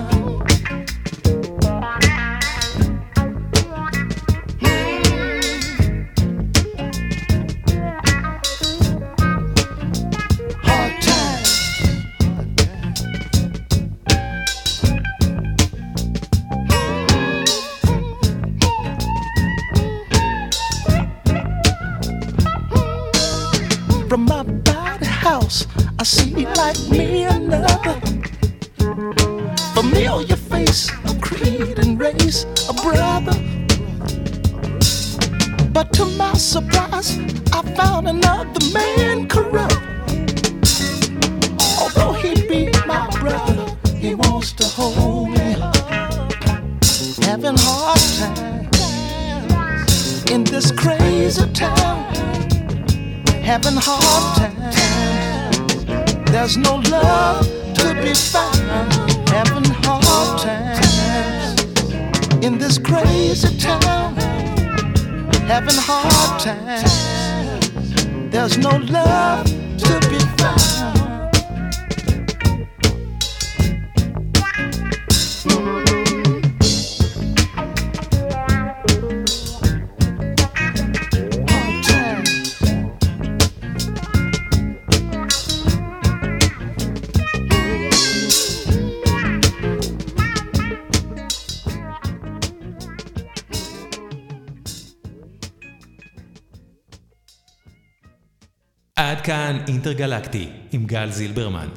אינטרגלקטי 99.67 100.49
עם 100.71 100.85
גל 100.85 101.09
זילברמן. 101.11 101.67